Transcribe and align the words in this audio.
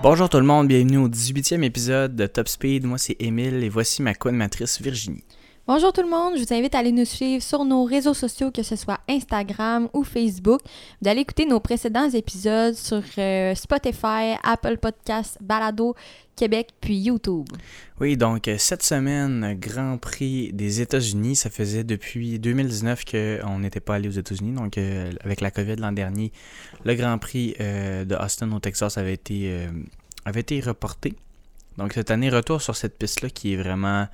Bonjour 0.00 0.28
tout 0.28 0.38
le 0.38 0.44
monde, 0.44 0.68
bienvenue 0.68 0.96
au 0.96 1.08
18e 1.08 1.62
épisode 1.62 2.16
de 2.16 2.26
Top 2.26 2.48
Speed. 2.48 2.84
Moi 2.84 2.98
c'est 2.98 3.16
Émile 3.20 3.62
et 3.62 3.68
voici 3.68 4.00
ma 4.00 4.14
co-animatrice 4.14 4.80
Virginie. 4.80 5.22
Bonjour 5.68 5.92
tout 5.92 6.00
le 6.00 6.08
monde, 6.08 6.32
je 6.38 6.44
vous 6.44 6.54
invite 6.54 6.74
à 6.74 6.78
aller 6.78 6.92
nous 6.92 7.04
suivre 7.04 7.42
sur 7.42 7.62
nos 7.66 7.84
réseaux 7.84 8.14
sociaux, 8.14 8.50
que 8.50 8.62
ce 8.62 8.74
soit 8.74 9.00
Instagram 9.06 9.90
ou 9.92 10.02
Facebook. 10.02 10.62
D'aller 11.02 11.20
écouter 11.20 11.44
nos 11.44 11.60
précédents 11.60 12.08
épisodes 12.08 12.72
sur 12.72 13.02
euh, 13.18 13.54
Spotify, 13.54 14.38
Apple 14.42 14.78
Podcasts, 14.78 15.36
Balado, 15.42 15.94
Québec, 16.36 16.70
puis 16.80 16.96
YouTube. 16.96 17.44
Oui, 18.00 18.16
donc 18.16 18.48
euh, 18.48 18.56
cette 18.56 18.82
semaine, 18.82 19.58
Grand 19.60 19.98
Prix 19.98 20.54
des 20.54 20.80
États-Unis. 20.80 21.36
Ça 21.36 21.50
faisait 21.50 21.84
depuis 21.84 22.38
2019 22.38 23.04
qu'on 23.04 23.58
n'était 23.58 23.80
pas 23.80 23.96
allé 23.96 24.08
aux 24.08 24.12
États-Unis. 24.12 24.52
Donc, 24.52 24.78
euh, 24.78 25.12
avec 25.22 25.42
la 25.42 25.50
COVID 25.50 25.76
l'an 25.76 25.92
dernier, 25.92 26.32
le 26.84 26.94
Grand 26.94 27.18
Prix 27.18 27.54
de 27.58 28.14
Austin 28.14 28.50
au 28.52 28.58
Texas 28.58 28.96
avait 28.96 29.12
été, 29.12 29.68
avait 30.24 30.40
été 30.40 30.60
reporté. 30.60 31.14
Donc, 31.76 31.92
cette 31.92 32.10
année, 32.10 32.30
retour 32.30 32.62
sur 32.62 32.74
cette 32.74 32.96
piste-là 32.96 33.28
qui 33.28 33.52
est 33.52 33.56
vraiment 33.56 34.08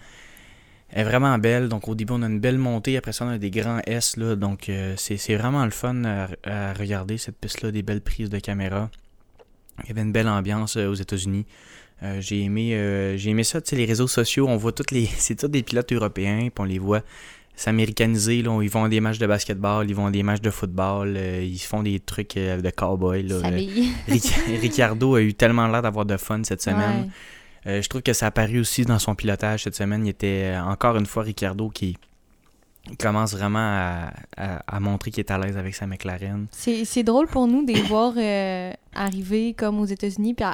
elle 0.95 1.01
est 1.01 1.11
vraiment 1.11 1.37
belle. 1.39 1.69
Donc 1.69 1.89
au 1.89 1.97
début, 1.97 2.13
on 2.15 2.23
a 2.23 2.27
une 2.27 2.39
belle 2.39 2.57
montée. 2.57 2.97
Après 2.97 3.13
ça, 3.13 3.25
on 3.25 3.29
a 3.29 3.39
des 3.39 3.51
grands 3.51 3.81
S. 3.85 4.17
Là, 4.17 4.37
donc 4.37 4.69
euh, 4.69 4.95
c'est 4.97 5.35
vraiment 5.35 5.65
le 5.65 5.73
fun 5.73 6.05
à, 6.05 6.73
regarder 6.73 7.19
cette 7.19 7.37
piste-là, 7.37 7.73
des 7.73 7.83
belles 7.83 8.01
prises 8.01 8.31
de 8.31 8.39
caméra. 8.39 8.89
Il 9.83 9.89
y 9.89 9.91
avait 9.91 10.03
une 10.03 10.13
belle 10.13 10.29
ambiance 10.29 10.77
euh, 10.77 10.87
aux 10.87 10.95
États-Unis. 10.95 11.47
Euh, 12.05 12.21
j'ai 12.21 12.43
aimé, 12.43 12.71
j'ai 13.17 13.31
aimé 13.31 13.43
ça, 13.43 13.61
tu 13.61 13.71
sais, 13.71 13.77
les 13.77 13.87
réseaux 13.87 14.07
sociaux, 14.07 14.47
on 14.49 14.57
voit 14.57 14.71
toutes 14.71 14.93
les. 14.93 15.07
C'est 15.19 15.35
tous 15.35 15.49
des 15.49 15.65
pilotes 15.65 15.93
européens, 15.93 16.43
puis 16.43 16.61
on 16.61 16.65
les 16.65 16.79
voit 16.79 17.03
s'américaniser. 17.57 18.43
Là, 18.43 18.63
ils 18.63 18.71
vont 18.71 18.87
des 18.87 19.01
matchs 19.01 19.19
de 19.19 19.27
basketball, 19.27 19.89
ils 19.89 19.97
vont 19.97 20.11
des 20.11 20.23
matchs 20.23 20.43
de 20.43 20.51
football, 20.51 21.17
ils 21.17 21.59
font 21.59 21.83
des 21.83 21.99
trucs 21.99 22.37
de 22.37 22.71
cowboy. 22.71 23.25
Là. 23.25 23.43
Ricardo 24.61 25.17
a 25.17 25.23
eu 25.23 25.35
tellement 25.35 25.67
l'air 25.67 25.83
d'avoir 25.83 26.07
de 26.07 26.17
fun 26.17 26.45
cette 26.45 26.63
semaine. 26.63 27.11
Euh, 27.67 27.81
je 27.81 27.89
trouve 27.89 28.03
que 28.03 28.13
ça 28.13 28.27
a 28.27 28.29
apparu 28.29 28.61
aussi 28.61 28.85
dans 28.85 28.99
son 28.99 29.15
pilotage 29.15 29.65
cette 29.65 29.75
semaine. 29.75 30.07
Il 30.07 30.11
était 30.11 30.55
euh, 30.55 30.63
encore 30.65 30.97
une 30.97 31.07
fois 31.07 31.23
Ricardo 31.23 31.71
qui 31.71 31.97
commence 32.99 33.33
vraiment 33.33 34.11
à, 34.37 34.81
montrer 34.81 35.11
qu'il 35.11 35.21
est 35.21 35.31
à 35.31 35.39
l'aise 35.39 35.57
avec 35.57 35.75
sa 35.75 35.87
McLaren. 35.87 36.47
C'est 36.53 37.03
drôle 37.03 37.27
pour 37.27 37.47
nous 37.47 37.65
de 37.65 37.73
les 37.73 37.81
voir 37.83 38.13
euh, 38.17 38.73
arriver 38.95 39.55
comme 39.55 39.81
aux 39.81 39.87
États-Unis 39.87 40.35
puis 40.35 40.45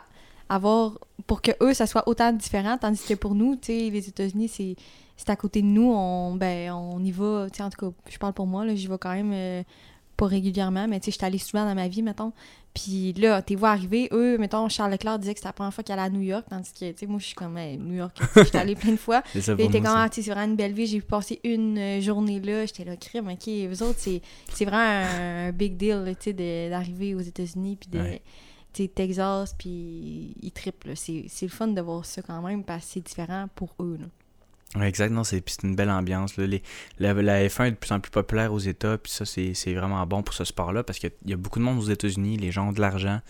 avoir 0.49 0.99
pour 1.27 1.43
que 1.43 1.51
eux 1.61 1.75
ça 1.75 1.89
soit 1.89 2.09
autant 2.09 2.33
différent 2.33 2.79
tandis 2.79 3.03
que 3.03 3.15
pour 3.15 3.35
nous, 3.35 3.57
tu 3.57 3.67
sais 3.67 3.91
les 3.91 4.09
États-Unis 4.09 4.49
c'est 4.49 4.77
c'est 5.17 5.29
à 5.29 5.37
côté 5.37 5.61
de 5.61 5.67
nous, 5.67 5.93
on 5.93 6.37
ben 6.37 6.71
on 6.71 7.03
y 7.03 7.11
va, 7.11 7.49
en 7.59 7.71
tout 7.71 7.91
cas, 7.91 7.97
je 8.09 8.19
parle 8.19 8.33
pour 8.33 8.47
moi 8.47 8.65
là, 8.65 8.77
j'y 8.77 8.87
vais 8.87 8.97
quand 8.97 9.13
même 9.13 9.65
pas 10.21 10.27
régulièrement, 10.27 10.87
mais 10.87 11.01
tu 11.01 11.07
sais 11.07 11.13
je 11.13 11.17
suis 11.17 11.27
allée 11.27 11.39
souvent 11.39 11.65
dans 11.65 11.75
ma 11.75 11.89
vie 11.89 12.03
mettons. 12.03 12.33
Puis 12.75 13.15
là, 13.15 13.43
t'es 13.43 13.57
vois 13.57 13.71
arriver, 13.71 14.09
eux, 14.13 14.39
mettons, 14.39 14.69
Charles 14.69 14.93
Leclerc 14.93 15.19
disait 15.19 15.33
que 15.35 15.41
c'était 15.41 15.49
la 15.49 15.55
première 15.55 15.75
fois 15.75 15.83
qu'il 15.83 15.93
allait 15.93 16.03
à 16.03 16.11
New 16.11 16.21
York, 16.21 16.47
tandis 16.49 16.73
que, 16.73 16.93
tu 16.93 16.99
sais, 16.99 17.07
moi, 17.07 17.19
je 17.19 17.27
suis 17.27 17.35
comme, 17.35 17.59
New 17.59 17.95
York, 17.95 18.17
je 18.37 18.45
suis 18.45 18.57
allée 18.57 18.77
plein 18.77 18.93
de 18.93 18.97
fois. 18.97 19.25
Et 19.35 19.41
t'es 19.41 19.81
comme, 19.81 19.87
ah, 19.87 20.09
c'est 20.13 20.23
vraiment 20.23 20.45
une 20.45 20.55
belle 20.55 20.73
vie, 20.73 20.87
j'ai 20.87 21.01
passé 21.01 21.41
une 21.43 21.77
euh, 21.77 22.01
journée 22.01 22.39
là, 22.39 22.67
j'étais 22.67 22.85
là, 22.85 22.97
crime, 22.97 23.29
ok, 23.29 23.49
vous 23.69 23.83
autres, 23.83 23.99
c'est 23.99 24.65
vraiment 24.65 24.77
un, 24.79 25.51
big 25.51 25.77
deal, 25.77 26.15
tu 26.21 26.31
sais, 26.31 26.69
d'arriver 26.71 27.17
aux 27.17 27.21
États-Unis, 27.21 27.77
puis 27.81 27.91
de. 27.91 28.19
tu 28.73 28.85
sais, 28.85 28.89
Texas, 28.89 29.57
puis 29.59 30.37
ils 30.41 30.53
triplent. 30.53 30.95
C'est 30.95 31.27
le 31.43 31.49
fun 31.49 31.67
de 31.67 31.81
voir 31.81 32.05
ça 32.05 32.23
quand 32.23 32.41
même 32.41 32.63
parce 32.63 32.87
que 32.87 32.93
c'est 32.93 33.01
différent 33.01 33.47
pour 33.57 33.75
eux. 33.81 33.99
Là. 34.01 34.07
Oui, 34.77 34.85
exact. 34.85 35.13
c'est 35.25 35.63
une 35.65 35.75
belle 35.75 35.91
ambiance. 35.91 36.37
Là. 36.37 36.47
Les, 36.47 36.63
la, 37.01 37.15
F1 37.49 37.67
est 37.67 37.71
de 37.73 37.77
plus 37.77 37.93
en 37.93 37.99
plus 37.99 38.11
populaire 38.11 38.53
aux 38.53 38.61
États, 38.61 38.99
puis 38.99 39.11
ça, 39.11 39.25
c'est 39.25 39.75
vraiment 39.75 40.07
bon 40.07 40.23
pour 40.23 40.35
ce 40.35 40.45
sport-là 40.45 40.85
parce 40.85 40.99
qu'il 40.99 41.11
y 41.27 41.33
a 41.33 41.37
beaucoup 41.37 41.59
de 41.59 41.65
monde 41.65 41.79
aux 41.79 41.91
États-Unis, 41.91 42.37
les 42.37 42.53
gens 42.53 42.69
ont 42.69 42.73
de 42.73 42.81
l'argent. 42.81 43.21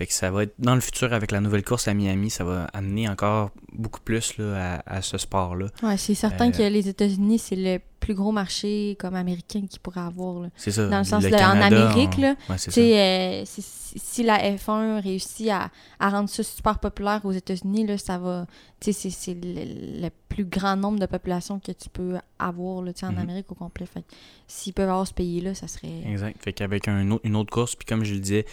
Fait 0.00 0.06
que 0.06 0.14
ça 0.14 0.30
va 0.30 0.44
être 0.44 0.54
dans 0.58 0.74
le 0.74 0.80
futur 0.80 1.12
avec 1.12 1.30
la 1.30 1.42
nouvelle 1.42 1.62
course 1.62 1.86
à 1.86 1.92
Miami, 1.92 2.30
ça 2.30 2.42
va 2.42 2.64
amener 2.72 3.06
encore 3.06 3.50
beaucoup 3.70 4.00
plus 4.00 4.38
là, 4.38 4.82
à, 4.86 5.02
ce 5.02 5.18
sport-là. 5.18 5.66
Ouais, 5.82 5.98
c'est 5.98 6.14
certain 6.14 6.48
euh, 6.48 6.52
que 6.52 6.62
les 6.62 6.88
États-Unis, 6.88 7.38
c'est 7.38 7.54
le 7.54 7.80
plus 8.00 8.14
gros 8.14 8.32
marché 8.32 8.96
comme 8.98 9.14
américain 9.14 9.66
qu'ils 9.68 9.78
pourraient 9.78 10.00
avoir. 10.00 10.48
C'est 10.56 10.70
ça. 10.70 10.88
Dans 10.88 11.00
le 11.00 11.04
sens, 11.04 11.22
en 11.26 11.60
Amérique, 11.60 12.16
là, 12.16 12.34
euh, 12.48 13.42
si 13.44 14.22
la 14.22 14.38
F1 14.38 15.02
réussit 15.02 15.50
à, 15.50 15.70
rendre 16.00 16.30
ça 16.30 16.42
super 16.44 16.78
populaire 16.78 17.20
aux 17.24 17.32
États-Unis, 17.32 17.86
là, 17.86 17.98
ça 17.98 18.16
va. 18.16 18.46
C'est 18.80 19.34
le, 19.34 20.04
le, 20.04 20.08
plus 20.30 20.46
grand 20.46 20.76
nombre 20.76 20.98
de 20.98 21.04
population 21.04 21.60
que 21.60 21.72
tu 21.72 21.90
peux 21.90 22.16
avoir 22.38 22.80
là, 22.80 22.92
en 23.02 23.12
mhm. 23.12 23.18
Amérique 23.18 23.52
au 23.52 23.54
complet. 23.54 23.84
Fait 23.84 24.04
s'ils 24.48 24.72
peuvent 24.72 24.88
avoir 24.88 25.06
ce 25.06 25.12
pays-là, 25.12 25.54
ça 25.54 25.68
serait. 25.68 25.92
Exact. 26.06 26.42
Fait 26.42 26.54
qu'avec 26.54 26.88
un 26.88 27.18
une 27.22 27.36
autre 27.36 27.52
course, 27.52 27.76
puis 27.76 27.84
comme 27.84 28.02
je 28.02 28.14
le 28.14 28.20
disais, 28.20 28.46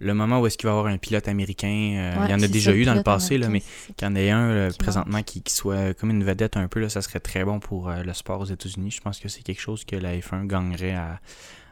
le 0.00 0.14
moment 0.14 0.40
où 0.40 0.46
est-ce 0.46 0.56
qu'il 0.56 0.66
va 0.66 0.74
y 0.74 0.78
avoir 0.78 0.92
un 0.92 0.96
pilote 0.96 1.28
américain, 1.28 1.68
euh, 1.68 2.24
il 2.24 2.30
y 2.30 2.34
en 2.34 2.40
a 2.40 2.48
déjà 2.48 2.72
eu 2.72 2.84
dans 2.84 2.94
le 2.94 3.02
passé, 3.02 3.36
là, 3.38 3.48
mais 3.48 3.60
qu'il 3.96 4.06
y 4.08 4.10
en 4.10 4.16
ait 4.16 4.30
un 4.30 4.70
présentement 4.78 5.22
qui, 5.22 5.42
soit 5.46 5.94
comme 5.94 6.10
une 6.10 6.24
vedette 6.24 6.56
un 6.56 6.68
peu, 6.68 6.80
là, 6.80 6.88
ça 6.88 7.02
serait 7.02 7.20
très 7.20 7.44
bon 7.44 7.60
pour 7.60 7.88
euh, 7.88 8.02
le 8.02 8.14
sport 8.14 8.40
aux 8.40 8.46
États-Unis. 8.46 8.90
Je 8.90 9.00
pense 9.00 9.20
que 9.20 9.28
c'est 9.28 9.42
quelque 9.42 9.60
chose 9.60 9.84
que 9.84 9.96
la 9.96 10.16
F1 10.16 10.46
gagnerait 10.46 10.94
à, 10.94 11.20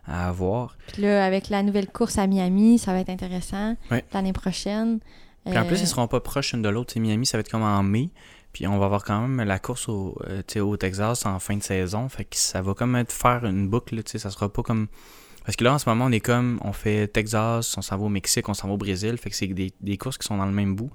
avoir. 0.07 0.77
Puis 0.93 1.03
là, 1.03 1.25
avec 1.25 1.51
la 1.51 1.63
nouvelle 1.63 1.89
course 1.89 2.17
à 2.17 2.27
Miami, 2.27 2.79
ça 2.79 2.93
va 2.93 3.01
être 3.01 3.11
intéressant 3.11 3.77
l'année 4.15 4.33
prochaine. 4.33 5.01
Puis 5.45 5.59
en 5.59 5.67
plus, 5.67 5.77
ils 5.77 5.81
ne 5.81 5.85
euh, 5.85 5.87
seront 5.87 6.09
pas 6.09 6.21
proches 6.21 6.55
l'une 6.55 6.63
de 6.63 6.69
l'autre. 6.71 6.99
Miami, 6.99 7.27
ça 7.27 7.37
va 7.37 7.41
être 7.41 7.51
comme 7.51 7.63
en 7.63 7.83
mai. 7.83 8.09
Puis 8.55 8.67
on 8.67 8.79
va 8.79 8.87
avoir 8.87 9.05
quand 9.05 9.21
même 9.21 9.47
la 9.47 9.59
course 9.59 9.87
au, 9.89 10.19
au 10.57 10.77
Texas 10.79 11.27
en 11.27 11.39
fin 11.39 11.59
de 11.59 11.63
saison. 11.63 12.09
Fait 12.09 12.25
que 12.25 12.37
ça 12.37 12.63
va 12.63 12.73
comme 12.73 12.97
être 12.97 13.13
faire 13.13 13.45
une 13.45 13.69
boucle. 13.69 14.01
Ça 14.07 14.31
sera 14.31 14.51
pas 14.51 14.63
comme 14.63 14.89
parce 15.49 15.57
que 15.57 15.65
là, 15.65 15.73
en 15.73 15.79
ce 15.79 15.89
moment, 15.89 16.05
on 16.05 16.13
est 16.13 16.21
comme, 16.21 16.61
on 16.63 16.75
fait 16.75 17.09
Texas, 17.09 17.75
on 17.79 17.81
s'en 17.81 17.97
va 17.97 18.05
au 18.05 18.11
Mexique, 18.11 18.47
on 18.51 18.53
s'en 18.53 18.69
va 18.69 18.75
au 18.75 18.77
Brésil. 18.77 19.17
Fait 19.17 19.31
que 19.31 19.35
c'est 19.35 19.47
des, 19.47 19.97
courses 19.97 20.19
qui 20.19 20.27
sont 20.27 20.37
dans 20.37 20.45
le 20.45 20.53
même 20.53 20.77
bout. 20.77 20.91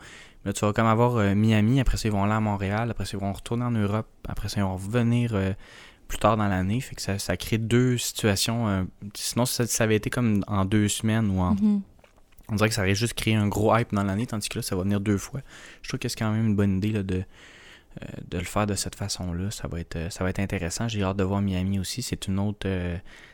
Là, 0.45 0.53
tu 0.53 0.63
vas 0.63 0.71
comme 0.73 0.85
avoir 0.85 1.15
euh, 1.15 1.33
Miami, 1.33 1.79
après 1.79 1.97
ça, 1.97 2.07
ils 2.07 2.11
vont 2.11 2.23
aller 2.23 2.33
à 2.33 2.39
Montréal, 2.39 2.91
après 2.91 3.05
ça, 3.05 3.17
ils 3.17 3.19
vont 3.19 3.33
retourner 3.33 3.63
en 3.63 3.71
Europe, 3.71 4.05
après 4.27 4.49
ça, 4.49 4.59
ils 4.59 4.63
vont 4.63 4.75
revenir 4.75 5.31
euh, 5.33 5.53
plus 6.07 6.19
tard 6.19 6.37
dans 6.37 6.47
l'année. 6.47 6.81
Fait 6.81 6.93
que 6.93 7.01
ça, 7.01 7.35
crée 7.37 7.57
deux 7.57 7.97
situations. 7.97 8.67
Euh, 8.67 8.83
sinon, 9.15 9.47
ça, 9.47 9.65
ça, 9.65 9.85
avait 9.85 9.95
été 9.95 10.11
comme 10.11 10.43
en 10.45 10.65
deux 10.65 10.87
semaines 10.87 11.31
ou 11.31 11.39
en. 11.39 11.55
Mm-hmm. 11.55 11.81
On 12.49 12.55
dirait 12.55 12.69
que 12.69 12.75
ça 12.75 12.81
aurait 12.81 12.93
juste 12.93 13.15
créé 13.15 13.33
un 13.33 13.47
gros 13.47 13.75
hype 13.75 13.91
dans 13.91 14.03
l'année, 14.03 14.27
tandis 14.27 14.49
que 14.49 14.59
là, 14.59 14.61
ça 14.61 14.75
va 14.75 14.83
venir 14.83 14.99
deux 14.99 15.17
fois. 15.17 15.41
Je 15.81 15.89
trouve 15.89 15.99
que 15.99 16.07
c'est 16.09 16.19
quand 16.19 16.31
même 16.31 16.49
une 16.49 16.55
bonne 16.55 16.77
idée 16.77 16.91
là, 16.91 17.01
de, 17.01 17.23
de 18.27 18.37
le 18.37 18.43
faire 18.43 18.67
de 18.67 18.75
cette 18.75 18.95
façon-là. 18.95 19.51
Ça 19.51 19.67
va 19.67 19.79
être 19.79 20.11
ça 20.11 20.23
va 20.23 20.29
être 20.29 20.39
intéressant. 20.39 20.87
J'ai 20.87 21.03
hâte 21.03 21.17
de 21.17 21.23
voir 21.23 21.41
Miami 21.41 21.79
aussi. 21.79 22.01
C'est 22.01 22.27
une 22.27 22.39
autre 22.39 22.67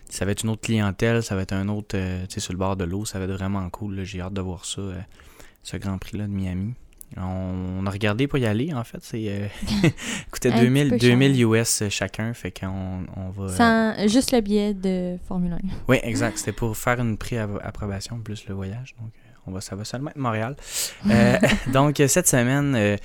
ça 0.09 0.25
va 0.25 0.31
être 0.31 0.44
une 0.44 0.50
autre 0.50 0.62
clientèle, 0.62 1.24
ça 1.24 1.36
va 1.36 1.44
être 1.44 1.53
un 1.53 1.68
autre, 1.70 1.96
euh, 1.96 2.25
tu 2.28 2.36
sais, 2.36 2.40
sur 2.40 2.53
le 2.53 2.59
bord 2.59 2.75
de 2.75 2.84
l'eau, 2.84 3.06
ça 3.06 3.20
va 3.20 3.25
être 3.25 3.31
vraiment 3.31 3.68
cool. 3.70 4.03
J'ai 4.03 4.22
hâte 4.22 4.34
de 4.34 4.42
voir 4.42 4.66
ça, 4.66 4.81
euh, 4.81 5.00
ce 5.64 5.78
Grand 5.78 5.97
Prix-là 5.97 6.25
de 6.25 6.31
Miami. 6.31 6.74
On, 7.18 7.86
a 7.88 7.90
regardé 7.90 8.28
pour 8.28 8.38
y 8.38 8.46
aller, 8.46 8.74
en 8.74 8.84
fait. 8.84 9.00
C'est 9.02 9.25
euh, 9.28 9.47
coûtait 10.31 10.52
2000, 10.52 10.97
2000 10.97 11.44
US 11.44 11.84
chacun, 11.90 12.34
fait 12.34 12.52
qu'on 12.52 13.06
on 13.16 13.30
va... 13.30 13.50
Sans, 13.50 14.08
juste 14.08 14.31
le 14.31 14.41
billet 14.41 14.74
de 14.74 15.18
Formule 15.28 15.53
1. 15.53 15.58
Oui, 15.88 15.97
exact. 16.03 16.38
C'était 16.38 16.52
pour 16.52 16.76
faire 16.78 17.00
une 17.00 17.18
pré-approbation 17.18 18.20
plus 18.20 18.47
le 18.47 18.53
voyage. 18.53 18.96
Donc, 19.00 19.12
on 19.47 19.52
va, 19.52 19.62
ça 19.62 19.76
va 19.76 19.86
seulement 19.86 20.12
être 20.12 20.18
Montréal. 20.18 20.56
donc, 21.74 22.02
cette 22.08 22.28
semaine, 22.28 22.97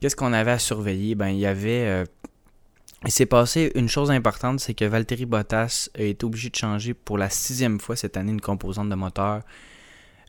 qu'est-ce 0.00 0.16
qu'on 0.16 0.32
avait 0.32 0.50
à 0.50 0.58
surveiller? 0.58 1.14
Ben, 1.14 1.28
il 1.28 1.38
y 1.38 1.46
avait 1.46 2.04
il 3.06 3.10
s'est 3.10 3.26
passé 3.26 3.72
une 3.74 3.88
chose 3.88 4.10
importante, 4.10 4.60
c'est 4.60 4.74
que 4.74 4.84
Valtteri 4.84 5.24
Bottas 5.24 5.88
a 5.98 6.02
été 6.02 6.24
obligé 6.26 6.50
de 6.50 6.56
changer 6.56 6.92
pour 6.92 7.16
la 7.16 7.30
sixième 7.30 7.80
fois 7.80 7.96
cette 7.96 8.16
année 8.18 8.32
une 8.32 8.42
composante 8.42 8.90
de 8.90 8.94
moteur. 8.94 9.42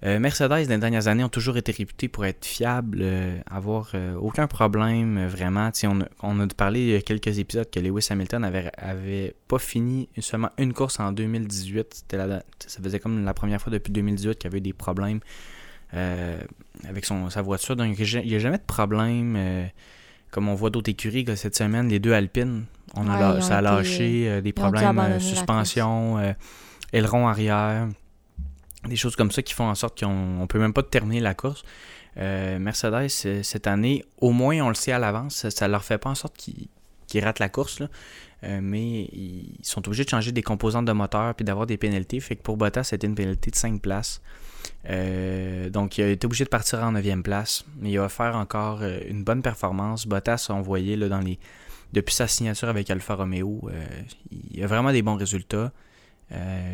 Euh, 0.04 0.20
Mercedes, 0.20 0.50
dans 0.50 0.56
les 0.56 0.78
dernières 0.78 1.08
années, 1.08 1.24
ont 1.24 1.30
toujours 1.30 1.58
été 1.58 1.72
réputés 1.74 2.08
pour 2.08 2.26
être 2.26 2.46
fiables, 2.46 3.00
euh, 3.02 3.40
avoir 3.46 3.92
euh, 3.94 4.16
aucun 4.16 4.48
problème 4.48 5.28
vraiment. 5.28 5.70
On 5.84 6.02
a, 6.02 6.06
on 6.24 6.40
a 6.40 6.48
parlé 6.48 6.80
il 6.80 6.88
y 6.88 6.95
a 6.95 7.01
quelques 7.01 7.38
épisodes 7.38 7.69
que 7.69 7.80
Lewis 7.80 8.07
Hamilton 8.10 8.44
avait, 8.44 8.72
avait 8.78 9.36
pas 9.48 9.60
fini 9.60 10.10
seulement 10.19 10.50
une 10.57 10.74
course 10.74 11.00
en 11.00 11.12
2018. 11.12 12.06
La, 12.13 12.42
ça 12.66 12.81
faisait 12.81 13.00
comme 13.00 13.24
la 13.24 13.34
première 13.36 13.62
fois 13.62 13.72
depuis 13.72 13.92
2018 13.92 14.40
qu'il 14.40 14.50
y 14.50 14.51
avait 14.51 14.62
des 14.62 14.74
problèmes 14.74 15.19
avec 15.94 17.06
son, 17.06 17.30
sa 17.30 17.42
voiture. 17.42 17.76
Donc 17.76 17.98
il 17.98 18.26
n'y 18.26 18.36
a, 18.36 18.40
jamais 18.40 18.58
de 18.58 18.64
problème 18.64 19.70
comme 20.32 20.48
on 20.48 20.56
voit 20.56 20.70
d'autres 20.70 20.90
écuries 20.90 21.26
cette 21.36 21.56
semaine, 21.56 21.90
les 21.90 22.00
deux 22.00 22.14
Alpines, 22.14 22.66
on 22.96 23.08
a 23.10 23.42
ça 23.42 23.58
a 23.58 23.62
lâché 23.62 24.28
euh, 24.28 24.42
des 24.42 24.54
problèmes, 24.54 24.96
de 24.96 25.02
euh, 25.02 25.20
suspension, 25.20 26.18
euh, 26.18 26.34
aileron 26.94 27.28
arrière, 27.28 27.88
des 28.88 28.96
choses 28.96 29.16
comme 29.16 29.32
ça 29.32 29.42
qui 29.42 29.54
font 29.54 29.66
en 29.66 29.76
sorte 29.76 30.00
qu'on 30.00 30.42
ne 30.42 30.46
peut 30.46 30.60
même 30.60 30.74
pas 30.74 30.84
terminer 30.84 31.20
la 31.20 31.34
course. 31.34 31.64
Mercedes, 32.18 33.08
cette 33.08 33.68
année, 33.68 34.04
au 34.18 34.32
moins 34.32 34.60
on 34.62 34.68
le 34.68 34.76
sait 34.76 34.92
à 34.92 35.00
l'avance, 35.00 35.48
ça 35.48 35.68
ne 35.68 35.72
leur 35.72 35.86
fait 35.86 35.98
pas 35.98 36.10
en 36.10 36.16
sorte 36.16 36.36
qu'ils 36.36 37.24
ratent 37.24 37.40
la 37.40 37.48
course, 37.48 37.82
mais 38.44 39.04
ils 39.14 39.60
sont 39.64 39.88
obligés 39.88 40.04
de 40.04 40.10
changer 40.10 40.34
des 40.34 40.44
composantes 40.44 40.86
de 40.86 40.92
moteur 40.92 41.34
puis 41.36 41.46
d'avoir 41.46 41.68
des 41.68 41.78
pénalités. 41.78 42.20
Fait 42.20 42.36
que 42.36 42.42
pour 42.42 42.58
Bottas, 42.58 42.84
c'était 42.84 43.08
une 43.08 43.16
pénalité 43.16 43.50
de 43.50 43.56
5 43.56 43.82
places. 43.82 44.22
Euh, 44.90 45.69
donc, 45.69 45.98
il 45.98 46.04
a 46.04 46.08
été 46.08 46.25
obligé 46.25 46.44
de 46.44 46.50
partir 46.50 46.80
en 46.80 46.94
9e 46.94 47.22
place, 47.22 47.66
il 47.84 47.98
va 48.00 48.10
faire 48.10 48.36
encore 48.36 48.80
euh, 48.81 49.00
une 49.08 49.24
bonne 49.24 49.42
performance. 49.42 50.08
Bottas, 50.08 50.48
on 50.50 50.62
voyait 50.62 50.96
là, 50.96 51.08
dans 51.08 51.19
les... 51.19 51.38
depuis 51.94 52.16
sa 52.16 52.28
signature 52.28 52.69
avec 52.69 52.90
Alfa 52.90 53.16
Romeo, 53.16 53.69
euh, 53.72 53.86
il 54.52 54.63
a 54.63 54.68
vraiment 54.68 54.92
des 54.92 55.02
bons 55.02 55.16
résultats. 55.16 55.72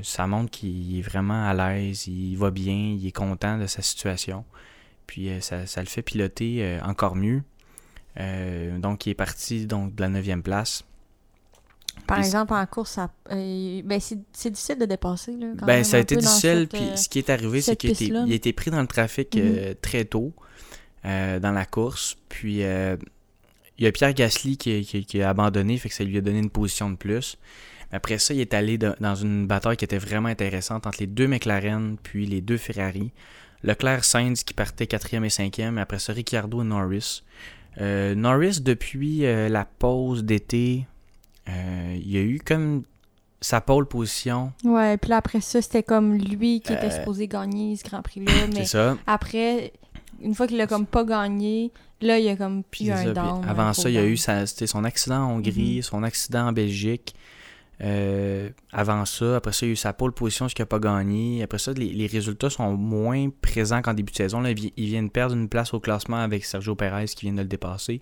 ça 0.03 0.27
montre 0.27 0.51
qu'il 0.51 0.99
est 0.99 1.01
vraiment 1.01 1.47
à 1.47 1.53
l'aise, 1.53 2.07
il 2.07 2.35
va 2.37 2.51
bien, 2.51 2.95
il 2.97 3.05
est 3.05 3.15
content 3.15 3.57
de 3.57 3.67
sa 3.67 3.81
situation. 3.81 4.45
Puis 5.07 5.29
ça, 5.41 5.63
le 5.77 5.87
fait 5.87 6.01
piloter 6.01 6.79
encore 6.83 7.15
mieux. 7.15 7.41
donc, 8.77 9.05
il 9.05 9.11
est 9.11 9.15
parti 9.15 9.65
de 9.65 10.01
la 10.01 10.09
9e 10.09 10.41
place. 10.41 10.83
Par 12.05 12.19
exemple, 12.19 12.53
en 12.53 12.65
course, 12.65 12.99
euh, 13.31 13.81
ben, 13.83 13.99
c'est 13.99 14.49
difficile 14.49 14.77
de 14.77 14.85
dépasser. 14.85 15.35
Là, 15.35 15.47
ben, 15.55 15.83
ça 15.83 15.97
a 15.97 15.99
été 15.99 16.15
difficile. 16.15 16.67
Puis 16.71 16.81
ce 16.95 17.09
qui 17.09 17.19
est 17.19 17.29
arrivé, 17.29 17.61
c'est 17.61 17.75
qu'il 17.75 18.15
a, 18.15 18.25
été 18.27 18.53
pris 18.53 18.71
dans 18.71 18.81
le 18.81 18.87
trafic 18.87 19.35
euh, 19.35 19.69
mhm. 19.69 19.75
très 19.81 20.05
tôt 20.05 20.33
euh, 21.05 21.39
dans 21.39 21.51
la 21.51 21.65
course. 21.65 22.17
Puis 22.29 22.59
il 22.59 23.83
y 23.83 23.87
a 23.87 23.91
Pierre 23.91 24.13
Gasly 24.13 24.57
qui, 24.57 24.85
qui, 24.85 25.21
a 25.21 25.29
abandonné, 25.29 25.77
fait 25.77 25.89
que 25.89 25.95
ça 25.95 26.03
lui 26.03 26.17
a 26.17 26.21
donné 26.21 26.39
une 26.39 26.49
position 26.49 26.89
de 26.89 26.95
plus. 26.95 27.37
Après 27.91 28.17
ça, 28.19 28.33
il 28.33 28.41
est 28.41 28.53
allé 28.53 28.77
dans 28.77 29.15
une 29.15 29.47
bataille 29.47 29.77
qui 29.77 29.85
était 29.85 29.97
vraiment 29.97 30.27
intéressante 30.27 30.87
entre 30.87 30.97
les 30.99 31.07
deux 31.07 31.27
McLaren 31.27 31.97
puis 32.01 32.25
les 32.25 32.41
deux 32.41 32.57
Ferrari. 32.57 33.11
Leclerc 33.63 34.03
Sainz 34.03 34.43
qui 34.43 34.53
partait 34.53 34.85
4e 34.85 35.23
et 35.23 35.29
5e, 35.29 35.77
après 35.77 35.99
ça 35.99 36.13
Ricciardo 36.13 36.61
et 36.61 36.65
Norris. 36.65 37.23
Norris, 37.79 38.59
depuis 38.61 39.19
la 39.19 39.65
pause 39.65 40.23
d'été, 40.23 40.85
euh, 40.85 40.96
il 41.47 42.11
y 42.11 42.17
a 42.17 42.21
eu 42.21 42.39
comme 42.43 42.83
sa 43.41 43.61
pole 43.61 43.87
position. 43.87 44.51
Ouais, 44.63 44.97
puis 44.97 45.09
là, 45.09 45.17
après 45.17 45.41
ça, 45.41 45.61
c'était 45.61 45.83
comme 45.83 46.15
lui 46.15 46.61
qui 46.61 46.73
était 46.73 46.87
euh, 46.87 46.99
supposé 46.99 47.27
gagner 47.27 47.75
ce 47.75 47.83
Grand 47.83 48.01
Prix-là. 48.01 48.31
Mais 48.53 48.65
ça. 48.65 48.97
après, 49.05 49.73
une 50.21 50.33
fois 50.33 50.47
qu'il 50.47 50.59
a 50.59 50.67
comme 50.67 50.85
pas 50.85 51.03
gagné, 51.03 51.71
là, 52.01 52.17
il 52.19 52.25
y 52.25 52.29
a 52.29 52.35
comme 52.35 52.63
plus 52.63 52.91
un 52.91 53.13
down. 53.13 53.45
Avant 53.47 53.73
ça, 53.73 53.89
il 53.89 53.95
y 53.95 53.99
a 53.99 54.05
eu 54.05 54.17
son 54.17 54.83
accident 54.83 55.23
en 55.23 55.35
Hongrie, 55.35 55.77
mhm. 55.77 55.81
son 55.83 56.03
accident 56.03 56.47
en 56.47 56.51
Belgique. 56.51 57.15
Euh, 57.79 58.49
avant 58.71 59.05
ça, 59.05 59.35
après 59.35 59.53
ça, 59.53 59.67
il 59.67 59.69
y 59.69 59.71
a 59.71 59.73
eu 59.73 59.75
sa 59.75 59.93
pole 59.93 60.11
position, 60.11 60.49
ce 60.49 60.55
qu'il 60.55 60.63
n'a 60.63 60.67
pas 60.67 60.79
gagné. 60.79 61.43
Après 61.43 61.59
ça, 61.59 61.73
les, 61.73 62.07
résultats 62.07 62.49
sont 62.49 62.71
moins 62.73 63.29
présents 63.41 63.83
qu'en 63.83 63.93
début 63.93 64.11
de 64.11 64.17
saison. 64.17 64.41
Là, 64.41 64.49
il, 64.49 64.71
vient 64.75 65.03
de 65.03 65.09
perdre 65.09 65.35
une 65.35 65.47
place 65.47 65.75
au 65.75 65.79
classement 65.79 66.17
avec 66.17 66.43
Sergio 66.43 66.73
Perez 66.73 67.05
qui 67.05 67.25
vient 67.25 67.33
de 67.33 67.41
le 67.41 67.47
dépasser. 67.47 68.01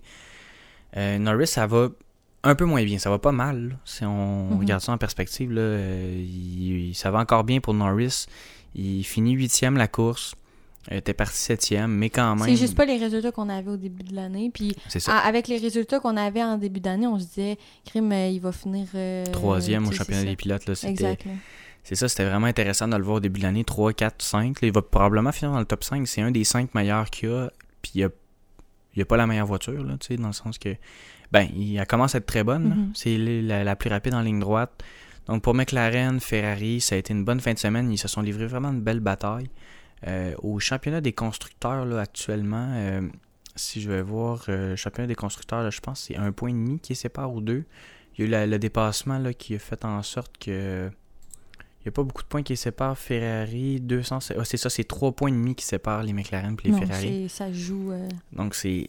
Norris, 0.96 1.48
ça 1.48 1.66
va 1.66 1.90
un 2.46 2.54
peu 2.54 2.64
moins 2.64 2.84
bien. 2.84 2.98
Ça 2.98 3.10
va 3.10 3.18
pas 3.18 3.32
mal, 3.32 3.78
si 3.84 4.04
on 4.04 4.50
mhm. 4.50 4.58
regarde 4.58 4.82
ça 4.82 4.92
en 4.92 4.98
perspective. 4.98 5.52
Là, 5.52 5.60
euh, 5.60 6.92
ça 6.94 7.10
va 7.10 7.18
encore 7.20 7.44
bien 7.44 7.60
pour 7.60 7.74
Norris. 7.74 8.26
Il 8.74 9.04
finit 9.04 9.32
huitième 9.32 9.76
la 9.76 9.88
course. 9.88 10.34
Il 10.90 10.98
était 10.98 11.14
parti 11.14 11.36
septième, 11.36 11.90
mais 11.90 12.10
quand 12.10 12.36
même. 12.36 12.44
C'est 12.44 12.56
juste 12.56 12.76
pas 12.76 12.84
les 12.84 12.96
résultats 12.96 13.32
qu'on 13.32 13.48
avait 13.48 13.70
au 13.70 13.76
début 13.76 14.04
de 14.04 14.14
l'année. 14.14 14.50
Puis 14.54 14.76
avec 15.24 15.48
les 15.48 15.58
résultats 15.58 15.98
qu'on 15.98 16.16
avait 16.16 16.42
en 16.42 16.58
début 16.58 16.80
d'année, 16.80 17.06
on 17.06 17.18
se 17.18 17.26
disait, 17.26 17.58
Crime, 17.84 18.12
euh, 18.12 18.28
il 18.28 18.40
va 18.40 18.52
finir. 18.52 18.86
Euh, 18.94 19.24
Troisième 19.26 19.88
au 19.88 19.92
championnat 19.92 20.24
des 20.24 20.36
pilotes. 20.36 20.66
Là, 20.66 20.74
C'est 20.74 21.94
ça, 21.94 22.08
c'était 22.08 22.24
vraiment 22.24 22.46
intéressant 22.46 22.86
de 22.86 22.96
le 22.96 23.02
voir 23.02 23.16
au 23.16 23.20
début 23.20 23.40
de 23.40 23.44
l'année. 23.44 23.64
3, 23.64 23.94
4, 23.94 24.22
5. 24.22 24.58
il 24.62 24.72
va 24.72 24.82
probablement 24.82 25.32
finir 25.32 25.52
dans 25.52 25.58
le 25.58 25.64
top 25.64 25.82
5. 25.82 26.06
C'est 26.06 26.22
un 26.22 26.30
des 26.30 26.44
5 26.44 26.74
meilleurs 26.74 27.10
qu'il 27.10 27.30
y 27.30 27.32
a. 27.32 27.50
Puis 27.82 27.92
il 27.96 27.98
n'y 27.98 28.04
a, 28.04 29.02
a, 29.02 29.04
pas 29.04 29.16
la 29.16 29.26
meilleure 29.26 29.46
voiture, 29.46 29.82
là, 29.82 29.96
dans 30.18 30.26
le 30.26 30.32
sens 30.32 30.58
que 30.58 30.76
ben, 31.32 31.48
il 31.56 31.82
commence 31.86 32.14
à 32.14 32.18
être 32.18 32.26
très 32.26 32.44
bonne. 32.44 32.68
Mhm. 32.68 32.92
C'est 32.94 33.18
la, 33.18 33.76
plus 33.76 33.90
rapide 33.90 34.14
en 34.14 34.20
ligne 34.20 34.40
droite. 34.40 34.82
Donc 35.26 35.42
pour 35.42 35.54
McLaren, 35.54 36.20
Ferrari, 36.20 36.80
ça 36.80 36.94
a 36.94 36.98
été 36.98 37.12
une 37.12 37.24
bonne 37.24 37.40
fin 37.40 37.52
de 37.52 37.58
semaine. 37.58 37.90
Ils 37.90 37.98
se 37.98 38.08
sont 38.08 38.22
livrés 38.22 38.46
vraiment 38.46 38.70
une 38.70 38.80
belle 38.80 39.00
bataille. 39.00 39.48
Euh, 40.06 40.34
au 40.42 40.60
championnat 40.60 41.00
des 41.00 41.12
constructeurs, 41.12 41.84
là, 41.84 42.00
actuellement, 42.00 42.68
euh, 42.74 43.02
si 43.56 43.80
je 43.80 43.90
vais 43.90 44.02
voir 44.02 44.44
euh, 44.48 44.70
le 44.70 44.76
championnat 44.76 45.08
des 45.08 45.14
constructeurs, 45.14 45.68
je 45.70 45.80
pense 45.80 46.00
que 46.00 46.06
c'est 46.14 46.16
un 46.16 46.32
point 46.32 46.50
et 46.50 46.52
demi 46.52 46.78
qui 46.78 46.94
sépare 46.94 47.32
ou 47.32 47.40
deux. 47.40 47.64
Il 48.16 48.30
y 48.30 48.34
a 48.34 48.44
eu 48.44 48.48
le 48.48 48.58
dépassement 48.58 49.18
là, 49.18 49.32
qui 49.32 49.54
a 49.54 49.58
fait 49.58 49.84
en 49.84 50.02
sorte 50.02 50.38
que. 50.38 50.90
Il 51.80 51.90
n'y 51.90 51.90
a 51.90 51.92
pas 51.92 52.02
beaucoup 52.02 52.22
de 52.22 52.26
points 52.26 52.42
qui 52.42 52.56
séparent 52.56 52.98
Ferrari, 52.98 53.80
200. 53.80 54.18
Ah, 54.36 54.44
c'est 54.44 54.56
ça, 54.56 54.68
c'est 54.68 54.82
trois 54.82 55.12
points 55.12 55.28
et 55.28 55.32
demi 55.32 55.54
qui 55.54 55.64
séparent 55.64 56.02
les 56.02 56.12
McLaren 56.12 56.56
et 56.64 56.68
les 56.68 56.78
Ferrari. 56.78 57.28
Ça 57.28 57.52
joue. 57.52 57.92
Donc 58.32 58.56
c'est 58.56 58.88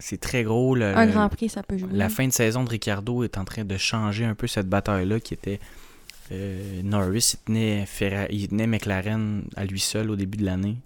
c'est 0.00 0.18
très 0.18 0.42
gros. 0.42 0.74
un 0.76 1.06
Grand 1.06 1.28
Prix, 1.28 1.50
ça 1.50 1.62
peut 1.62 1.78
jouer. 1.78 1.90
La 1.92 2.08
fin 2.08 2.26
de 2.26 2.32
saison 2.32 2.64
de 2.64 2.70
Ricardo 2.70 3.22
est 3.22 3.38
en 3.38 3.44
train 3.44 3.64
de 3.64 3.76
changer 3.76 4.24
un 4.24 4.34
peu 4.34 4.46
cette 4.46 4.68
bataille-là 4.68 5.20
qui 5.20 5.34
était. 5.34 5.60
Euh, 6.32 6.82
Norris, 6.82 7.34
il 7.34 7.44
tenait, 7.44 7.86
Ferrari, 7.86 8.48
il 8.50 8.66
McLaren 8.68 9.42
à 9.56 9.64
lui 9.64 9.80
seul 9.80 10.10
au 10.10 10.16
début 10.16 10.38
de 10.38 10.44
l'année. 10.44 10.76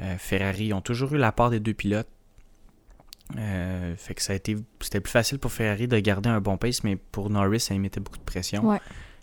Euh, 0.00 0.16
Ferrari 0.18 0.72
ont 0.72 0.80
toujours 0.80 1.14
eu 1.14 1.18
la 1.18 1.32
part 1.32 1.50
des 1.50 1.60
deux 1.60 1.74
pilotes. 1.74 2.08
Euh, 3.38 3.94
fait 3.96 4.14
que 4.14 4.22
ça 4.22 4.32
a 4.32 4.36
été 4.36 4.56
c'était 4.80 5.00
plus 5.00 5.12
facile 5.12 5.38
pour 5.38 5.52
Ferrari 5.52 5.86
de 5.86 5.96
garder 6.00 6.28
un 6.28 6.40
bon 6.40 6.56
pace, 6.56 6.82
mais 6.82 6.96
pour 6.96 7.30
Norris, 7.30 7.60
ça 7.60 7.74
lui 7.74 7.80
mettait 7.80 8.00
beaucoup 8.00 8.18
de 8.18 8.24
pression. 8.24 8.78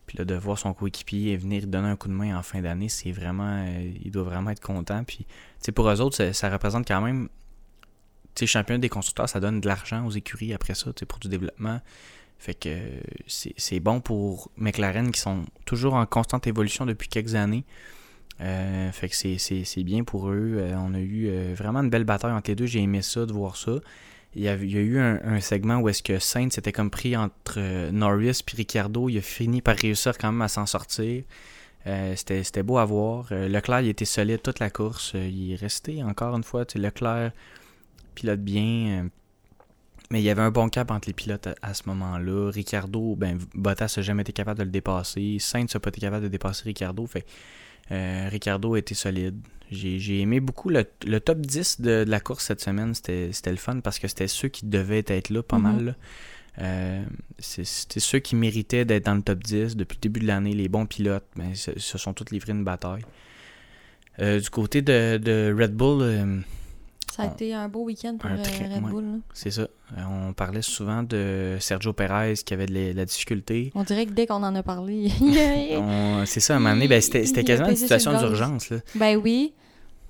Puis 0.05 0.17
là, 0.17 0.23
de 0.23 0.35
voir 0.35 0.57
son 0.57 0.73
coéquipier 0.73 1.35
venir 1.35 1.67
donner 1.67 1.89
un 1.89 1.97
coup 1.97 2.07
de 2.07 2.13
main 2.13 2.37
en 2.37 2.41
fin 2.41 2.61
d'année, 2.61 2.87
c'est 2.87 3.11
vraiment. 3.11 3.65
il 4.01 4.09
doit 4.09 4.23
vraiment 4.23 4.51
être 4.51 4.61
content. 4.61 5.03
Puis, 5.03 5.27
pour 5.75 5.89
eux 5.89 5.99
autres, 5.99 6.31
ça 6.31 6.49
représente 6.49 6.87
quand 6.87 7.01
même 7.01 7.27
championnat 8.45 8.79
des 8.79 8.89
constructeurs, 8.89 9.27
ça 9.29 9.39
donne 9.39 9.61
de 9.61 9.67
l'argent 9.67 10.05
aux 10.05 10.11
écuries 10.11 10.53
après 10.53 10.75
ça, 10.75 10.91
pour 11.07 11.19
du 11.19 11.29
développement. 11.29 11.81
Fait 12.39 12.53
que 12.53 12.69
c'est 13.25 13.79
bon 13.79 13.99
pour 13.99 14.51
McLaren 14.57 15.11
qui 15.11 15.19
sont 15.19 15.45
toujours 15.65 15.95
en 15.95 16.05
constante 16.05 16.45
évolution 16.45 16.85
depuis 16.85 17.09
quelques 17.09 17.35
années. 17.35 17.65
Euh, 18.41 18.91
fait 18.91 19.09
que 19.09 19.15
c'est 19.15 19.83
bien 19.83 20.03
pour 20.03 20.29
eux. 20.29 20.57
Euh, 20.57 20.75
on 20.77 20.93
a 20.93 20.99
eu 20.99 21.27
euh, 21.27 21.53
vraiment 21.57 21.79
une 21.79 21.89
belle 21.89 22.03
bataille 22.03 22.31
entre 22.31 22.51
les 22.51 22.55
deux. 22.55 22.67
J'ai 22.67 22.81
aimé 22.81 23.01
ça, 23.01 23.25
de 23.25 23.33
voir 23.33 23.57
ça. 23.57 23.73
Il 24.35 24.43
y 24.43 24.49
a, 24.49 24.55
eu 24.55 24.99
un, 24.99 25.39
segment 25.39 25.77
où 25.77 25.89
est-ce 25.89 26.03
que 26.03 26.19
Sainz 26.19 26.53
s'était 26.53 26.71
comme 26.71 26.91
pris 26.91 27.17
entre 27.17 27.89
Norris 27.89 28.43
et 28.47 28.55
Ricardo. 28.55 29.09
Il 29.09 29.17
a 29.17 29.21
fini 29.21 29.61
par 29.63 29.75
réussir 29.75 30.15
quand 30.17 30.31
même 30.31 30.43
à 30.43 30.47
s'en 30.47 30.67
sortir. 30.67 31.23
C'était 32.15 32.61
beau 32.61 32.77
à 32.77 32.85
voir. 32.85 33.29
Leclerc, 33.31 33.81
il 33.81 33.87
était 33.87 34.05
solide 34.05 34.43
toute 34.43 34.59
la 34.59 34.69
course. 34.69 35.13
il 35.15 35.53
est 35.53 35.55
resté 35.55 36.03
encore 36.03 36.35
une 36.35 36.43
fois. 36.43 36.65
Leclerc, 36.75 37.31
pilote 38.17 38.41
bien. 38.41 39.03
Euh, 39.03 39.09
mais 40.09 40.21
il 40.21 40.23
y 40.23 40.29
avait 40.29 40.41
un 40.41 40.51
bon 40.51 40.69
cap 40.69 40.89
entre 40.91 41.07
les 41.07 41.13
pilotes 41.13 41.49
à, 41.61 41.73
ce 41.73 41.83
moment-là. 41.87 42.49
Ricardo, 42.49 43.15
ben, 43.15 43.37
Bottas 43.53 43.93
n'a 43.97 44.03
jamais 44.03 44.21
été 44.21 44.31
capable 44.31 44.59
de 44.59 44.63
le 44.63 44.71
dépasser. 44.71 45.37
Sainz 45.39 45.73
n'a 45.73 45.79
pas 45.79 45.89
été 45.89 45.99
capable 45.99 46.23
de 46.23 46.29
dépasser 46.29 46.63
Ricardo. 46.63 47.05
Fait 47.05 47.25
euh, 47.91 48.27
Ricardo 48.31 48.73
a 48.75 48.79
été 48.79 48.95
solide. 48.95 49.37
J'ai 49.69 50.21
aimé 50.21 50.39
beaucoup 50.39 50.69
le, 50.69 50.85
top 51.19 51.39
10 51.39 51.81
de, 51.81 52.05
la 52.07 52.21
course 52.21 52.45
cette 52.45 52.61
semaine. 52.61 52.93
C'était 52.93 53.51
le 53.51 53.57
fun 53.57 53.81
parce 53.81 53.99
que 53.99 54.07
c'était 54.07 54.29
ceux 54.29 54.47
qui 54.47 54.65
devaient 54.65 55.03
être 55.07 55.29
là 55.29 55.43
pas 55.43 55.57
mm-hmm. 55.57 55.61
mal. 55.61 55.95
Euh, 56.59 57.03
c'était 57.37 57.99
ceux 57.99 58.19
qui 58.19 58.37
méritaient 58.37 58.85
d'être 58.85 59.05
dans 59.05 59.15
le 59.15 59.21
top 59.21 59.43
10 59.43 59.75
depuis 59.75 59.97
le 59.97 60.01
début 60.01 60.21
de 60.21 60.27
l'année. 60.27 60.53
Les 60.53 60.69
bons 60.69 60.85
pilotes, 60.85 61.27
ben, 61.35 61.53
se, 61.53 61.97
sont 61.97 62.13
tous 62.13 62.31
livrés 62.31 62.53
une 62.53 62.63
bataille. 62.63 63.03
du 64.19 64.49
côté 64.49 64.81
de, 64.81 65.17
de 65.17 65.53
Red 65.57 65.73
Bull, 65.73 66.43
ça 67.17 67.23
a 67.23 67.25
été 67.33 67.51
un 67.51 67.67
beau 67.67 67.83
week-end 67.83 68.15
pour 68.19 68.29
euh, 68.29 68.35
Red 68.35 68.83
Bull. 68.83 69.21
C'est 69.33 69.49
ça. 69.49 69.63
Euh, 69.63 70.27
on 70.29 70.33
parlait 70.33 70.61
souvent 70.61 71.01
de 71.01 71.57
Sergio 71.59 71.91
Perez 71.91 72.35
qui 72.45 72.53
avait 72.53 72.67
de 72.67 72.93
la, 72.95 73.05
difficulté. 73.05 73.71
On 73.73 73.83
dirait 73.83 74.05
que 74.05 74.11
dès 74.11 74.27
qu'on 74.27 74.43
en 74.43 74.53
a 74.53 74.61
parlé. 74.61 75.09
c'est 76.25 76.39
ça, 76.39 76.53
à 76.53 76.57
un 76.57 76.59
moment 76.59 76.75
donné, 76.75 76.87
ben, 76.87 77.01
c'était 77.01 77.43
quasiment 77.43 77.69
une 77.69 77.75
situation 77.75 78.15
d'urgence. 78.19 78.71
Ben 78.93 79.17
oui. 79.17 79.55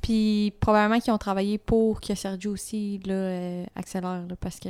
Puis 0.02 0.54
probablement 0.60 1.00
qu'ils 1.00 1.14
ont 1.14 1.18
travaillé 1.18 1.58
pour 1.58 2.02
que 2.02 2.14
Sergio 2.14 2.52
aussi 2.52 3.00
là, 3.06 3.14
euh, 3.14 3.66
accélère 3.76 4.24
parce 4.42 4.60
que 4.60 4.70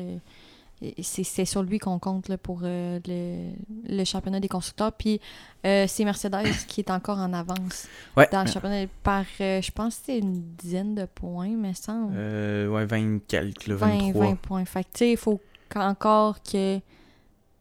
c'est 1.02 1.46
sur 1.46 1.64
lui 1.64 1.80
qu'on 1.80 1.98
compte 1.98 2.30
là, 2.30 2.38
pour 2.38 2.62
euh, 2.64 3.00
le, 3.08 4.04
championnat 4.06 4.40
des 4.40 4.48
constructeurs. 4.48 4.92
Puis 4.92 5.20
euh, 5.66 5.86
c'est 5.88 6.06
Mercedes 6.06 6.66
qui 6.68 6.82
est 6.82 6.92
encore 6.92 7.18
en 7.18 7.34
avance 7.34 7.88
dans 8.16 8.44
le 8.44 8.50
championnat 8.50 8.86
par, 9.04 9.26
euh, 9.42 9.62
je 9.62 9.72
pense 9.72 10.00
c'est 10.06 10.20
une 10.20 10.44
dizaine 10.58 10.94
de 10.94 11.06
points, 11.06 11.56
mais 11.58 11.74
semble. 11.74 12.14
ouais, 12.14 12.86
20 12.86 13.20
quelques, 13.28 13.70
23. 13.70 14.26
20, 14.26 14.30
20 14.30 14.36
points. 14.36 14.66
Fait 14.66 14.84
que, 14.84 15.04
il 15.04 15.18
faut 15.18 15.42
encore 15.76 16.42
que 16.44 16.80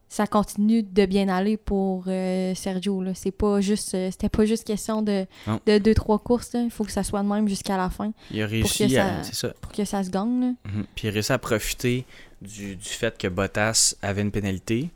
ça 0.08 0.26
continue 0.26 0.82
de 0.82 1.06
bien 1.06 1.28
aller 1.28 1.56
pour 1.56 2.04
Sergio. 2.04 3.02
C'est 3.14 3.32
pas 3.32 3.60
juste, 3.60 3.90
c'était 3.90 4.28
pas 4.28 4.44
juste 4.44 4.64
question 4.64 5.02
de, 5.02 5.26
de 5.66 5.78
deux, 5.78 5.94
trois 5.94 6.18
courses. 6.18 6.54
Il 6.54 6.70
faut 6.70 6.84
que 6.84 6.92
ça 6.92 7.02
soit 7.02 7.22
de 7.22 7.28
même 7.28 7.48
jusqu'à 7.48 7.76
la 7.76 7.90
fin. 7.90 8.12
Il 8.30 8.40
a 8.40 8.46
réussi 8.46 8.96
à, 8.96 9.22
ça. 9.24 9.48
Pour 9.60 9.72
que 9.72 9.84
ça 9.84 10.04
se 10.04 10.10
gagne. 10.10 10.54
Mhm. 10.64 10.86
Puis 10.94 11.06
il 11.06 11.08
a 11.08 11.12
réussi 11.12 11.32
à 11.32 11.38
profiter 11.38 12.06
du, 12.42 12.76
fait 12.80 13.16
que 13.16 13.28
Bottas 13.28 13.96
avait 14.02 14.22
une 14.22 14.30
pénalité 14.30 14.90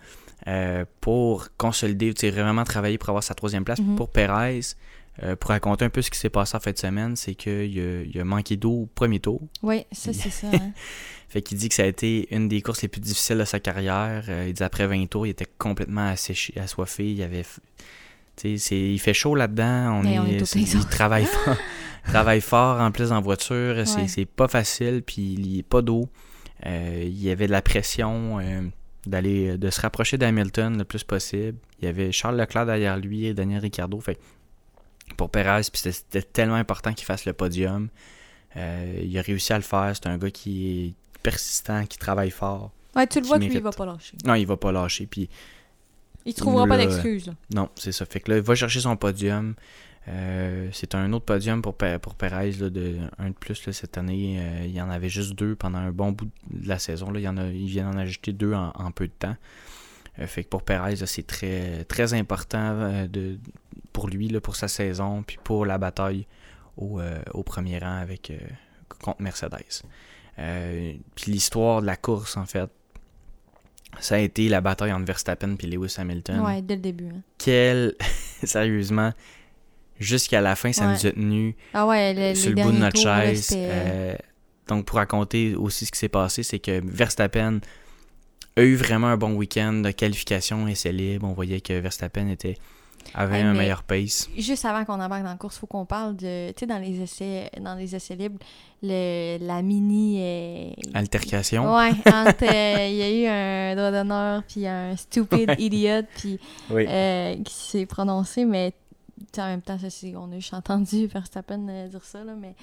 euh, 0.46 0.84
pour 1.00 1.48
consolider, 1.56 2.12
vraiment 2.30 2.64
travailler 2.64 2.98
pour 2.98 3.10
avoir 3.10 3.22
sa 3.22 3.34
troisième 3.34 3.64
place. 3.64 3.80
Mhm. 3.80 3.96
Pour 3.96 4.10
Perez, 4.10 4.60
euh, 5.22 5.36
pour 5.36 5.50
raconter 5.50 5.84
un 5.84 5.90
peu 5.90 6.00
ce 6.00 6.10
qui 6.10 6.18
s'est 6.18 6.30
passé 6.30 6.56
en 6.56 6.60
fin 6.60 6.72
de 6.72 6.78
semaine, 6.78 7.16
c'est 7.16 7.34
qu'il 7.34 8.08
a, 8.16 8.20
a, 8.20 8.24
manqué 8.24 8.56
d'eau 8.56 8.82
au 8.82 8.86
premier 8.86 9.20
tour. 9.20 9.42
Oui, 9.62 9.84
ça, 9.92 10.12
c'est 10.12 10.30
ça. 10.30 10.46
Hein. 10.52 10.72
fait 11.28 11.42
qu'il 11.42 11.58
dit 11.58 11.68
que 11.68 11.74
ça 11.74 11.82
a 11.82 11.86
été 11.86 12.34
une 12.34 12.48
des 12.48 12.62
courses 12.62 12.82
les 12.82 12.88
plus 12.88 13.00
difficiles 13.00 13.38
de 13.38 13.44
sa 13.44 13.60
carrière. 13.60 14.24
Euh, 14.28 14.46
il 14.48 14.54
dit 14.54 14.62
après 14.62 14.86
20 14.86 15.06
tours, 15.06 15.26
il 15.26 15.30
était 15.30 15.48
complètement 15.58 16.08
asséché, 16.08 16.54
assoiffé. 16.58 17.10
Il 17.12 17.22
avait. 17.22 17.44
il 18.44 18.98
fait 18.98 19.14
chaud 19.14 19.34
là-dedans. 19.34 20.00
On, 20.02 20.04
est, 20.04 20.42
il 20.56 20.86
travaille 20.86 21.24
fort. 21.44 21.56
travaille 22.04 22.40
fort 22.40 22.80
en 22.80 22.90
plus 22.90 23.12
en 23.12 23.20
voiture. 23.20 23.76
Ouais. 23.76 23.86
C'est 23.86 24.08
c'est 24.08 24.24
pas 24.24 24.48
facile, 24.48 25.02
puis 25.04 25.34
il 25.34 25.42
n'y 25.42 25.60
a 25.60 25.62
pas 25.62 25.82
d'eau. 25.82 26.08
Euh, 26.66 27.02
il 27.04 27.22
y 27.22 27.30
avait 27.30 27.46
de 27.46 27.52
la 27.52 27.62
pression 27.62 28.38
euh, 28.40 28.62
d'aller 29.06 29.56
de 29.56 29.70
se 29.70 29.80
rapprocher 29.80 30.18
d'Hamilton 30.18 30.76
le 30.76 30.84
plus 30.84 31.04
possible. 31.04 31.56
Il 31.80 31.86
y 31.86 31.88
avait 31.88 32.12
Charles 32.12 32.36
Leclerc 32.38 32.66
derrière 32.66 32.96
lui 32.98 33.24
et 33.26 33.34
Daniel 33.34 33.60
Ricciardo. 33.60 33.98
Fait 34.00 34.18
pour 35.16 35.30
Perez, 35.30 35.62
c'était- 35.72 36.22
tellement 36.22 36.54
important 36.54 36.92
qu'il 36.92 37.04
fasse 37.06 37.24
le 37.24 37.32
podium. 37.32 37.88
Euh, 38.56 39.00
il 39.02 39.16
a 39.18 39.22
réussi 39.22 39.52
à 39.52 39.56
le 39.56 39.62
faire. 39.62 39.92
C'est 39.94 40.06
un 40.06 40.18
gars 40.18 40.30
qui 40.30 40.86
est 40.88 40.94
persistant, 41.22 41.86
qui 41.86 41.98
travaille 41.98 42.30
fort. 42.30 42.70
Ouais, 42.94 43.06
tu 43.06 43.20
le 43.20 43.26
vois 43.26 43.38
que 43.38 43.44
lui, 43.44 43.54
il 43.54 43.62
va 43.62 43.70
pas 43.72 43.86
lâcher. 43.86 44.16
Non, 44.24 44.34
il 44.34 44.46
va 44.46 44.56
pas 44.56 44.72
lâcher. 44.72 45.06
Puis 45.06 45.28
Il 46.26 46.34
trouvera 46.34 46.66
pas 46.66 46.76
d'excuses. 46.76 47.32
non, 47.54 47.68
c'est 47.76 47.92
ça. 47.92 48.04
Fait 48.06 48.20
que 48.20 48.30
là, 48.30 48.36
il 48.38 48.42
va 48.42 48.54
chercher 48.54 48.80
son 48.80 48.96
podium. 48.96 49.54
Euh, 50.10 50.68
c'est 50.72 50.94
un 50.94 51.12
autre 51.12 51.24
podium 51.24 51.62
pour, 51.62 51.76
pour 51.76 52.14
Perez, 52.16 52.52
là, 52.52 52.68
de, 52.70 52.96
un 53.18 53.28
de 53.30 53.34
plus 53.34 53.64
là, 53.66 53.72
cette 53.72 53.96
année. 53.96 54.38
Euh, 54.40 54.64
il 54.64 54.72
y 54.72 54.80
en 54.80 54.90
avait 54.90 55.08
juste 55.08 55.34
deux 55.34 55.54
pendant 55.54 55.78
un 55.78 55.92
bon 55.92 56.12
bout 56.12 56.28
de 56.50 56.68
la 56.68 56.78
saison. 56.78 57.10
Là. 57.10 57.20
Il, 57.20 57.22
y 57.22 57.28
en 57.28 57.36
a, 57.36 57.46
il 57.46 57.66
vient 57.66 57.90
d'en 57.90 57.98
ajouter 57.98 58.32
deux 58.32 58.52
en, 58.52 58.70
en 58.74 58.90
peu 58.90 59.06
de 59.06 59.12
temps. 59.12 59.36
Euh, 60.18 60.26
fait 60.26 60.42
que 60.44 60.48
pour 60.48 60.62
Perez, 60.62 60.96
c'est 61.06 61.26
très, 61.26 61.84
très 61.84 62.14
important 62.14 63.06
de, 63.08 63.38
pour 63.92 64.08
lui, 64.08 64.28
là, 64.28 64.40
pour 64.40 64.56
sa 64.56 64.68
saison, 64.68 65.22
puis 65.22 65.38
pour 65.44 65.64
la 65.64 65.78
bataille 65.78 66.26
au, 66.76 67.00
au 67.32 67.42
premier 67.42 67.78
rang 67.78 67.96
avec, 67.98 68.32
contre 69.02 69.22
Mercedes. 69.22 69.82
Puis 71.14 71.30
l'histoire 71.30 71.82
de 71.82 71.86
la 71.86 71.96
course, 71.96 72.36
en 72.36 72.46
fait, 72.46 72.68
ça 73.98 74.14
a 74.16 74.18
été 74.18 74.48
la 74.48 74.60
bataille 74.60 74.92
entre 74.92 75.04
Verstappen 75.06 75.56
et 75.60 75.66
Lewis 75.66 75.94
Hamilton 75.98 76.40
Ouais, 76.40 76.62
dès 76.62 76.76
le 76.76 76.80
début. 76.80 77.08
hein. 77.08 77.22
quel. 77.38 77.94
Sérieusement, 78.44 79.12
jusqu'à 80.00 80.40
la 80.40 80.56
fin, 80.56 80.72
ça 80.72 80.86
Ouais. 80.86 80.92
nous 80.94 81.06
a 81.06 81.12
tenus 81.12 81.54
Ah 81.74 81.86
ouais, 81.86 82.14
le, 82.32 82.34
sur 82.34 82.50
le 82.50 82.62
bout 82.62 82.72
de 82.72 82.78
notre 82.78 82.94
tours, 82.94 83.02
chaise. 83.04 83.44
c'était- 83.44 83.68
Euh, 83.70 84.14
donc, 84.66 84.86
pour 84.86 84.96
raconter 84.98 85.54
aussi 85.54 85.86
ce 85.86 85.92
qui 85.92 85.98
s'est 85.98 86.08
passé, 86.08 86.42
c'est 86.42 86.58
que 86.58 86.80
Verstappen 86.84 87.60
a 88.56 88.62
eu 88.62 88.74
vraiment 88.76 89.08
un 89.08 89.16
bon 89.16 89.32
week-end 89.34 89.74
de 89.74 89.90
qualification 89.92 90.66
et 90.68 90.74
c'est 90.74 90.92
libre. 90.92 91.26
On 91.28 91.32
voyait 91.32 91.60
que 91.60 91.72
Verstappen 91.78 92.28
était, 92.28 92.56
avait 93.14 93.38
Hey, 93.38 93.44
un 93.44 93.54
meilleur 93.54 93.82
pace. 93.82 94.28
Juste 94.36 94.64
avant 94.64 94.84
qu'on 94.84 95.00
embarque 95.00 95.22
dans 95.22 95.30
la 95.30 95.36
course, 95.36 95.58
faut 95.58 95.66
qu'on 95.66 95.86
parle 95.86 96.16
de, 96.16 96.48
tu 96.50 96.60
sais, 96.60 96.66
dans 96.66 96.78
les 96.78 97.00
essais, 97.00 97.50
dans 97.60 97.74
les 97.74 97.94
essais 97.96 98.14
libres, 98.14 98.38
le, 98.82 99.38
la 99.40 99.62
mini. 99.62 100.18
euh, 100.20 100.70
Altercation. 100.94 101.74
Ouais, 101.74 101.90
entre, 102.06 102.44
euh, 102.44 102.86
il 102.88 102.96
y 102.96 103.02
a 103.02 103.10
eu 103.10 103.26
un 103.26 103.74
droit 103.76 103.90
d'honneur, 103.90 104.42
puis 104.46 104.66
un 104.66 104.96
stupid 104.96 105.54
idiot, 105.58 106.02
puis 106.16 106.38
Oui. 106.70 106.84
euh, 106.88 107.36
qui 107.42 107.54
s'est 107.54 107.86
prononcé, 107.86 108.44
mais 108.44 108.72
en 109.38 109.46
même 109.46 109.62
temps, 109.62 109.78
ça, 109.78 109.90
c'est- 109.90 110.16
on 110.16 110.30
a 110.32 110.36
juste 110.36 110.54
entendu 110.54 111.06
Verstappen 111.12 111.66
euh, 111.68 111.88
dire 111.88 112.04
ça, 112.04 112.24
là, 112.24 112.34
mais 112.34 112.54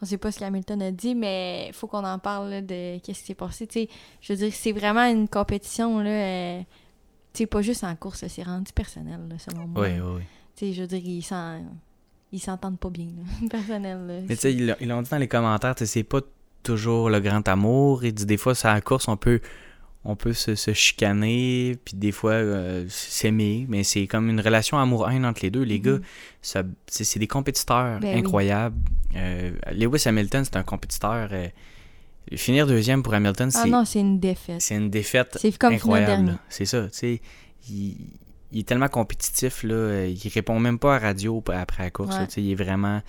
on 0.00 0.06
sait 0.06 0.18
pas 0.18 0.30
ce 0.32 0.38
qu'Hamilton 0.40 0.80
a 0.82 0.90
dit, 0.90 1.14
mais 1.14 1.66
il 1.68 1.72
faut 1.74 1.86
qu'on 1.86 2.04
en 2.04 2.18
parle 2.18 2.50
là, 2.50 2.60
de 2.60 2.98
qu'est-ce 2.98 3.20
qui 3.20 3.26
s'est 3.26 3.34
passé. 3.34 3.68
Je 4.20 4.32
veux 4.32 4.36
dire, 4.38 4.52
c'est 4.52 4.72
vraiment 4.72 5.04
une 5.04 5.28
compétition, 5.28 5.98
là, 6.00 6.10
euh, 6.10 6.62
pas 7.50 7.62
juste 7.62 7.84
en 7.84 7.94
course, 7.96 8.24
c'est 8.28 8.42
rendu 8.42 8.72
personnel, 8.72 9.20
là, 9.28 9.36
selon 9.38 9.66
moi. 9.66 9.82
Oui, 9.82 10.00
oui, 10.00 10.22
oui. 10.60 10.72
Je 10.74 10.80
veux 10.82 10.86
dire, 10.88 11.00
ils 11.04 11.22
s'en- 11.22 11.62
ils 12.30 12.40
s'entendent 12.40 12.78
pas 12.78 12.90
bien, 12.90 13.06
là, 13.06 13.48
personnel. 13.50 14.06
là. 14.06 14.14
Mais 14.28 14.34
tu 14.36 14.42
sais, 14.42 14.52
ils 14.54 14.66
l'ont- 14.88 15.02
dit 15.02 15.10
dans 15.10 15.18
les 15.18 15.28
commentaires, 15.28 15.74
c'est 15.76 16.02
pas 16.04 16.20
toujours 16.62 17.10
le 17.10 17.20
grand 17.20 17.46
amour. 17.48 18.00
Disent 18.00 18.26
des 18.26 18.36
fois, 18.36 18.54
ça 18.54 18.72
la 18.74 18.80
course, 18.80 19.08
on 19.08 19.16
peut, 19.16 19.40
on 20.04 20.16
peut 20.16 20.32
se, 20.32 20.54
se 20.56 20.72
chicaner, 20.72 21.76
puis 21.84 21.94
des 21.96 22.10
fois 22.12 22.32
euh, 22.32 22.84
s'aimer, 22.88 23.66
mais 23.68 23.84
c'est 23.84 24.06
comme 24.08 24.28
une 24.28 24.40
relation 24.40 24.78
amour-haine 24.78 25.24
entre 25.24 25.40
les 25.42 25.50
deux. 25.50 25.62
Les 25.62 25.78
gars, 25.80 25.92
Mhm. 25.92 26.02
ça- 26.42 26.62
c'est 26.88 27.18
des 27.20 27.28
compétiteurs 27.28 28.00
Ben 28.00 28.14
oui. 28.14 28.20
incroyables. 28.20 28.76
Euh, 29.14 29.52
Lewis 29.72 30.02
Hamilton, 30.06 30.44
c'est 30.44 30.56
un 30.56 30.62
compétiteur. 30.64 31.28
euh, 31.32 31.48
finir 32.36 32.66
deuxième 32.66 33.02
pour 33.02 33.14
Hamilton, 33.14 33.50
Ah 33.54 33.60
c'est 33.64 33.68
non, 33.68 33.84
c'est 33.84 34.00
une 34.00 34.18
défaite. 34.20 34.60
c'est 34.60 34.76
une 34.76 34.90
défaite 34.90 35.38
C'est 35.40 35.56
comme 35.58 35.70
finir 35.78 35.96
incroyable. 35.96 36.38
C'est 36.48 36.64
ça, 36.64 36.82
tu 36.84 36.88
sais. 36.92 37.20
Il, 37.70 37.96
il 38.52 38.60
est 38.60 38.66
tellement 38.68 38.88
compétitif, 38.88 39.62
là. 39.62 40.06
Il 40.06 40.28
répond 40.32 40.58
même 40.58 40.78
pas 40.78 40.96
à 40.96 40.98
radio 40.98 41.42
après 41.52 41.84
la 41.84 41.90
course. 41.90 42.14
Ouais. 42.14 42.22
là, 42.22 42.26
il 42.36 42.50
est 42.50 42.54
vraiment. 42.54 43.02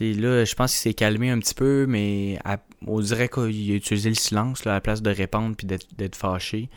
Là, 0.00 0.44
je 0.44 0.54
pense 0.54 0.72
qu'il 0.72 0.80
s'est 0.80 0.94
calmé 0.94 1.30
un 1.30 1.38
petit 1.38 1.54
peu, 1.54 1.86
mais 1.86 2.38
on 2.86 3.00
dirait 3.00 3.28
qu'il 3.28 3.72
a 3.72 3.74
utilisé 3.74 4.08
le 4.08 4.14
silence 4.14 4.66
à 4.66 4.70
la 4.70 4.80
place 4.80 5.02
de 5.02 5.10
répondre 5.10 5.54
puis 5.56 5.66
d'être 5.66 6.16
fâché. 6.16 6.70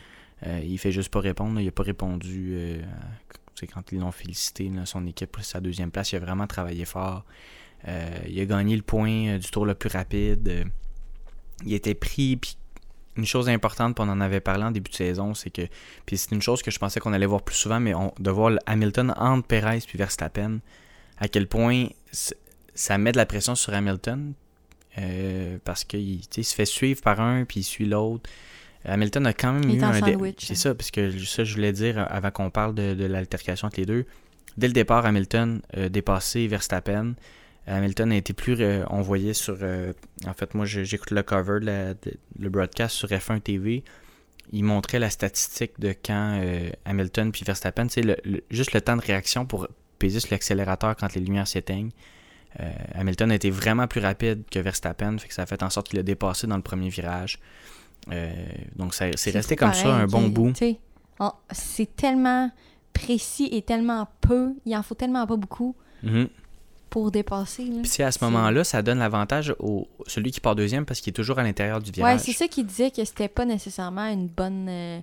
Euh, 0.46 0.60
il 0.62 0.78
fait 0.78 0.92
juste 0.92 1.10
pas 1.10 1.20
répondre. 1.20 1.58
Il 1.60 1.66
a 1.66 1.72
pas 1.72 1.82
répondu 1.82 2.50
euh, 2.52 2.82
quand 3.72 3.90
ils 3.92 4.00
l'ont 4.00 4.12
félicité, 4.12 4.70
son 4.84 5.06
équipe 5.06 5.32
pour 5.32 5.44
sa 5.44 5.60
deuxième 5.60 5.90
place. 5.90 6.12
Il 6.12 6.16
a 6.16 6.18
vraiment 6.20 6.46
travaillé 6.46 6.84
fort. 6.84 7.24
Euh, 7.88 8.18
il 8.28 8.38
a 8.40 8.44
gagné 8.44 8.76
le 8.76 8.82
point 8.82 9.28
euh, 9.28 9.38
du 9.38 9.50
tour 9.50 9.66
le 9.66 9.74
plus 9.74 9.88
rapide. 9.88 10.66
Il 11.64 11.72
était 11.72 11.94
pris, 11.94 12.36
puis 12.36 12.56
une 13.16 13.24
chose 13.24 13.48
importante, 13.48 13.98
on 13.98 14.08
en 14.08 14.20
avait 14.20 14.40
parlé 14.40 14.64
en 14.64 14.70
début 14.70 14.90
de 14.90 14.96
saison, 14.96 15.32
c'est 15.32 15.48
que, 15.48 15.62
puis 16.04 16.18
c'est 16.18 16.32
une 16.32 16.42
chose 16.42 16.62
que 16.62 16.70
je 16.70 16.78
pensais 16.78 17.00
qu'on 17.00 17.14
allait 17.14 17.26
voir 17.26 17.42
plus 17.42 17.56
souvent, 17.56 17.80
mais 17.80 17.94
de 18.18 18.30
voir 18.30 18.52
Hamilton 18.66 19.14
entre 19.16 19.46
Perez 19.46 19.78
puis 19.86 19.96
Verstappen, 19.96 20.58
à 21.16 21.28
quel 21.28 21.46
point 21.46 21.86
ça 22.76 22.96
met 22.98 23.10
de 23.10 23.16
la 23.16 23.26
pression 23.26 23.56
sur 23.56 23.74
Hamilton, 23.74 24.32
euh, 24.98 25.58
parce 25.64 25.82
qu'il 25.84 26.20
se 26.30 26.54
fait 26.54 26.64
suivre 26.64 27.00
par 27.02 27.20
un, 27.20 27.44
puis 27.44 27.60
il 27.60 27.64
suit 27.64 27.86
l'autre. 27.86 28.30
Hamilton 28.84 29.26
a 29.26 29.32
quand 29.32 29.52
même 29.52 29.68
Il 29.68 29.78
eu 29.80 29.82
un... 29.82 30.00
dé- 30.00 30.16
C'est 30.38 30.52
hein. 30.52 30.56
ça, 30.56 30.74
parce 30.74 30.92
que 30.92 31.18
ça, 31.24 31.42
je 31.42 31.54
voulais 31.54 31.72
dire 31.72 32.06
avant 32.08 32.30
qu'on 32.30 32.50
parle 32.50 32.74
de, 32.74 32.94
de 32.94 33.04
l'altercation 33.04 33.66
entre 33.66 33.80
les 33.80 33.86
deux. 33.86 34.04
Dès 34.56 34.68
le 34.68 34.72
départ, 34.72 35.04
Hamilton 35.04 35.60
a 35.74 35.88
dépassé 35.88 36.46
Verstappen. 36.46 37.14
Hamilton 37.66 38.12
a 38.12 38.16
été 38.16 38.32
plus. 38.32 38.56
euh, 38.60 38.84
on 38.90 39.00
voyait 39.02 39.34
sur. 39.34 39.58
euh, 39.60 39.92
en 40.26 40.34
fait, 40.34 40.54
moi, 40.54 40.66
j'écoute 40.66 41.10
le 41.10 41.22
cover, 41.24 41.58
la- 41.60 41.94
de- 41.94 42.16
le 42.38 42.48
broadcast 42.48 42.94
sur 42.94 43.08
F1 43.08 43.40
TV. 43.40 43.82
Il 44.52 44.62
montrait 44.62 45.00
la 45.00 45.10
statistique 45.10 45.72
de 45.80 45.88
quand 45.92 46.38
euh, 46.40 46.70
Hamilton 46.84 47.32
puis 47.32 47.42
Verstappen, 47.44 47.88
c'est 47.88 48.02
le, 48.02 48.16
le- 48.24 48.44
juste 48.50 48.72
le 48.72 48.80
temps 48.80 48.96
de 48.96 49.02
réaction 49.02 49.44
pour 49.46 49.66
peser 49.98 50.20
sur 50.20 50.30
l'accélérateur 50.30 50.94
quand 50.94 51.12
les 51.14 51.20
lumières 51.20 51.48
s'éteignent. 51.48 51.90
Euh, 52.60 52.70
Hamilton 52.94 53.30
a 53.30 53.34
été 53.34 53.50
vraiment 53.50 53.86
plus 53.86 54.00
rapide 54.00 54.44
que 54.50 54.58
Verstappen, 54.58 55.18
fait 55.18 55.28
que 55.28 55.34
ça 55.34 55.42
a 55.42 55.46
fait 55.46 55.62
en 55.62 55.70
sorte 55.70 55.88
qu'il 55.88 55.98
a 55.98 56.02
dépassé 56.02 56.46
dans 56.46 56.56
le 56.56 56.62
premier 56.62 56.88
virage. 56.88 57.38
Euh, 58.12 58.32
donc, 58.76 58.94
c'est 58.94 59.30
resté 59.30 59.56
comme 59.56 59.72
ça 59.74 59.94
un 59.94 60.06
bon 60.06 60.28
bout. 60.28 60.52
on- 61.20 61.32
C'est 61.50 61.96
tellement 61.96 62.50
précis 62.92 63.48
et 63.52 63.62
tellement 63.62 64.08
peu, 64.20 64.54
il 64.64 64.74
en 64.76 64.82
faut 64.82 64.94
tellement 64.94 65.26
pas 65.26 65.36
beaucoup 65.36 65.74
Mhm. 66.02 66.28
pour 66.88 67.10
dépasser. 67.10 67.64
là. 67.64 67.80
Puis 67.82 67.88
c'est 67.90 68.04
à 68.04 68.10
ce 68.12 68.24
moment-là, 68.24 68.64
ça 68.64 68.80
donne 68.80 68.98
l'avantage 69.00 69.54
au 69.58 69.86
celui 70.06 70.30
qui 70.30 70.40
part 70.40 70.54
deuxième 70.54 70.86
parce 70.86 71.00
qu'il 71.00 71.10
est 71.10 71.14
toujours 71.14 71.38
à 71.38 71.42
l'intérieur 71.42 71.80
du 71.80 71.90
Ouais, 71.90 71.94
virage. 71.96 72.20
c'est 72.20 72.32
ça 72.32 72.48
qui 72.48 72.64
disait 72.64 72.90
que 72.90 73.04
c'était 73.04 73.28
pas 73.28 73.44
nécessairement 73.44 74.06
une 74.06 74.28
bonne 74.28 74.66
euh, 74.68 75.00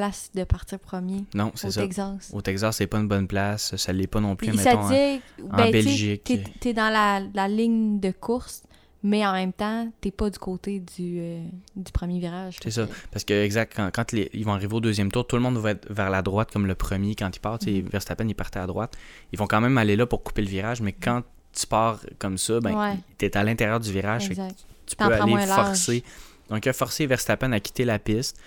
place 0.00 0.30
de 0.34 0.44
partir 0.44 0.78
premier 0.78 1.24
non, 1.34 1.52
c'est 1.54 1.70
ça. 1.70 1.80
Texas. 1.82 2.30
Au 2.32 2.40
Texas, 2.42 2.76
c'est 2.76 2.86
pas 2.86 2.98
une 2.98 3.08
bonne 3.08 3.26
place. 3.26 3.74
Ça 3.76 3.92
l'est 3.92 4.06
pas 4.06 4.20
non 4.20 4.36
plus, 4.36 4.48
Puis 4.48 4.58
ça 4.58 4.70
mettons, 4.70 4.80
en- 4.82 4.88
disait, 4.88 5.20
en 5.50 5.56
ben, 5.56 5.70
Belgique. 5.72 6.24
T'es 6.24 6.44
t'es 6.60 6.72
dans 6.72 6.88
la, 6.90 7.20
la 7.34 7.48
ligne 7.48 7.98
de 8.00 8.10
course, 8.10 8.62
mais 9.02 9.26
en 9.26 9.32
même 9.32 9.52
temps, 9.52 9.90
t'es 10.00 10.10
pas 10.10 10.30
du 10.30 10.38
côté 10.38 10.80
du, 10.80 11.18
euh, 11.20 11.44
du 11.76 11.92
premier 11.92 12.18
virage. 12.18 12.56
C'est 12.62 12.70
ça. 12.70 12.86
Parce 13.12 13.24
que, 13.24 13.34
exact, 13.34 13.72
quand, 13.76 13.90
quand 13.92 14.12
les- 14.12 14.30
ils 14.34 14.44
vont 14.44 14.52
arriver 14.52 14.74
au 14.74 14.80
deuxième 14.80 15.10
tour, 15.12 15.26
tout 15.26 15.36
le 15.36 15.42
monde 15.42 15.58
va 15.58 15.70
être 15.72 15.86
vers 15.92 16.10
la 16.10 16.22
droite 16.22 16.50
comme 16.52 16.66
le 16.66 16.74
premier 16.74 17.14
quand 17.14 17.30
il 17.34 17.40
part. 17.40 17.58
Tu 17.58 17.66
sais, 17.66 17.82
Mhm. 17.82 17.88
Verstappen, 17.88 18.26
il 18.28 18.34
partait 18.34 18.58
à 18.58 18.66
droite. 18.66 18.94
Ils 19.32 19.38
vont 19.38 19.46
quand 19.46 19.60
même 19.60 19.76
aller 19.78 19.96
là 19.96 20.06
pour 20.06 20.22
couper 20.22 20.42
le 20.42 20.48
virage, 20.48 20.80
mais 20.80 20.92
quand 20.92 21.22
tu 21.52 21.66
pars 21.66 22.00
comme 22.18 22.36
ça, 22.36 22.60
ben, 22.60 22.74
Ouais. 22.78 22.96
t'es 23.18 23.36
à 23.36 23.42
l'intérieur 23.44 23.80
du 23.80 23.90
virage. 23.92 24.30
Exact. 24.30 24.56
tu 24.86 24.94
T'en 24.94 25.08
peux 25.08 25.14
aller 25.14 25.32
large. 25.34 25.48
forcer. 25.48 26.04
Donc, 26.48 26.64
il 26.64 26.68
a 26.68 26.72
forcé 26.72 27.06
Verstappen 27.06 27.50
à 27.52 27.58
quitter 27.58 27.84
la 27.84 27.98
piste. 27.98 28.38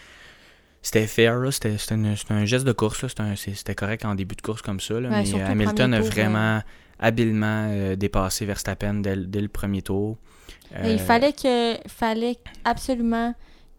C'était 0.82 1.08
fair, 1.08 1.38
là. 1.40 1.52
c'était 1.52 1.78
c'était 1.78 1.96
une- 1.96 2.16
c'était 2.16 2.34
un 2.34 2.46
geste 2.46 2.66
de 2.66 2.72
course, 2.72 3.02
là. 3.04 3.10
c'était 3.36 3.76
correct 3.76 4.06
en 4.06 4.16
début 4.16 4.36
de 4.36 4.42
course 4.42 4.62
comme 4.62 4.80
ça. 4.80 5.00
là. 5.00 5.10
Ouais, 5.10 5.24
mais 5.24 5.38
le 5.40 5.46
Hamilton 5.46 5.94
a 5.94 6.00
tour, 6.00 6.08
vraiment 6.10 6.62
habilement 7.00 7.68
euh, 7.70 7.96
dépassé 7.96 8.46
Verstappen 8.46 8.96
dès, 8.96 9.16
le- 9.16 9.26
dès 9.26 9.42
le 9.42 9.48
premier 9.50 9.82
tour. 9.82 10.18
Il 10.84 10.92
Euh, 10.92 10.98
fallait 10.98 11.34
que 11.34 11.76
fallait 11.88 12.38
absolument 12.64 13.34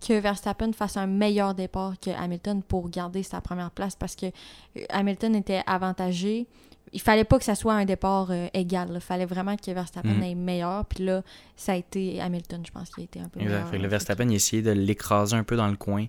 que 0.06 0.18
Verstappen 0.18 0.72
fasse 0.72 0.96
un 0.96 1.06
meilleur 1.06 1.54
départ 1.54 1.94
que 2.00 2.10
Hamilton 2.10 2.62
pour 2.62 2.88
garder 2.90 3.22
sa 3.22 3.40
première 3.40 3.70
place 3.70 3.94
parce 3.96 4.16
que 4.16 4.26
euh, 4.26 4.80
Hamilton 4.90 5.34
était 5.36 5.62
avantagé. 5.66 6.46
Il 6.92 7.00
fallait 7.00 7.24
pas 7.24 7.38
que 7.38 7.44
ça 7.44 7.54
soit 7.54 7.74
un 7.74 7.84
départ 7.84 8.28
euh, 8.30 8.48
égal. 8.54 8.88
Il 8.94 9.00
fallait 9.00 9.26
vraiment 9.26 9.56
que 9.56 9.70
Verstappen 9.70 10.08
Mhm. 10.14 10.22
ait 10.22 10.34
meilleur. 10.34 10.84
Puis 10.86 11.04
là, 11.04 11.22
ça 11.54 11.72
a 11.72 11.76
été 11.76 12.20
Hamilton, 12.20 12.62
je 12.66 12.72
pense, 12.72 12.90
qui 12.90 13.02
a 13.02 13.04
été 13.04 13.20
un 13.20 13.28
peu 13.28 13.40
Exact. 13.40 13.66
meilleur. 13.66 13.82
Le 13.82 13.88
Verstappen, 13.88 14.28
il 14.28 14.34
essayait 14.36 14.62
de 14.62 14.72
l'écraser 14.72 15.36
un 15.36 15.44
peu 15.44 15.56
dans 15.56 15.68
le 15.68 15.76
coin. 15.76 16.06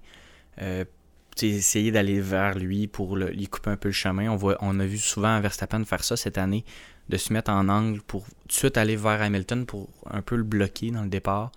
Euh, 0.61 0.85
essayer 1.41 1.91
d'aller 1.91 2.19
vers 2.19 2.57
lui 2.57 2.87
pour 2.87 3.15
lui 3.15 3.47
couper 3.47 3.71
un 3.71 3.77
peu 3.77 3.89
le 3.89 3.93
chemin. 3.93 4.29
On, 4.29 4.35
voit, 4.35 4.57
on 4.61 4.79
a 4.79 4.85
vu 4.85 4.97
souvent 4.97 5.39
Verstappen 5.39 5.83
faire 5.85 6.03
ça 6.03 6.17
cette 6.17 6.37
année, 6.37 6.65
de 7.09 7.17
se 7.17 7.33
mettre 7.33 7.51
en 7.51 7.67
angle 7.69 8.01
pour 8.01 8.25
tout 8.25 8.47
de 8.47 8.53
suite 8.53 8.77
aller 8.77 8.95
vers 8.95 9.21
Hamilton 9.21 9.65
pour 9.65 9.89
un 10.09 10.21
peu 10.21 10.35
le 10.35 10.43
bloquer 10.43 10.91
dans 10.91 11.03
le 11.03 11.09
départ. 11.09 11.51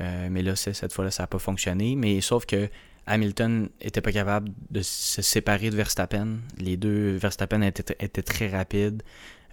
Euh, 0.00 0.28
mais 0.30 0.42
là, 0.42 0.54
cette 0.56 0.92
fois-là, 0.92 1.10
ça 1.10 1.24
n'a 1.24 1.26
pas 1.26 1.38
fonctionné. 1.38 1.96
Mais 1.96 2.20
sauf 2.20 2.46
que 2.46 2.68
Hamilton 3.06 3.68
était 3.80 4.00
pas 4.00 4.12
capable 4.12 4.50
de 4.70 4.82
se 4.82 5.22
séparer 5.22 5.70
de 5.70 5.76
Verstappen. 5.76 6.38
Les 6.58 6.76
deux, 6.76 7.16
Verstappen 7.16 7.62
était, 7.62 8.22
très 8.22 8.48
rapide. 8.48 9.02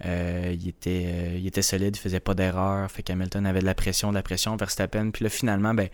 Euh, 0.06 0.54
il, 0.54 0.68
était, 0.68 1.06
euh, 1.08 1.38
il 1.40 1.48
était 1.48 1.64
solide, 1.64 1.98
faisait 1.98 2.20
pas 2.20 2.36
d'erreur. 2.36 2.90
Fait 2.92 3.02
qu'Hamilton 3.02 3.46
avait 3.46 3.62
de 3.62 3.66
la 3.66 3.74
pression, 3.74 4.10
de 4.10 4.16
la 4.16 4.24
pression. 4.24 4.56
Verstappen, 4.56 5.10
puis 5.12 5.24
là, 5.24 5.30
finalement, 5.30 5.74
ben, 5.74 5.90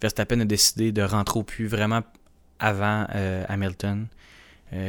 Verstappen 0.00 0.40
a 0.40 0.44
décidé 0.44 0.92
de 0.92 1.02
rentrer 1.02 1.38
au 1.38 1.42
puits 1.42 1.66
vraiment 1.66 2.02
avant 2.58 3.06
euh, 3.14 3.44
Hamilton. 3.48 4.06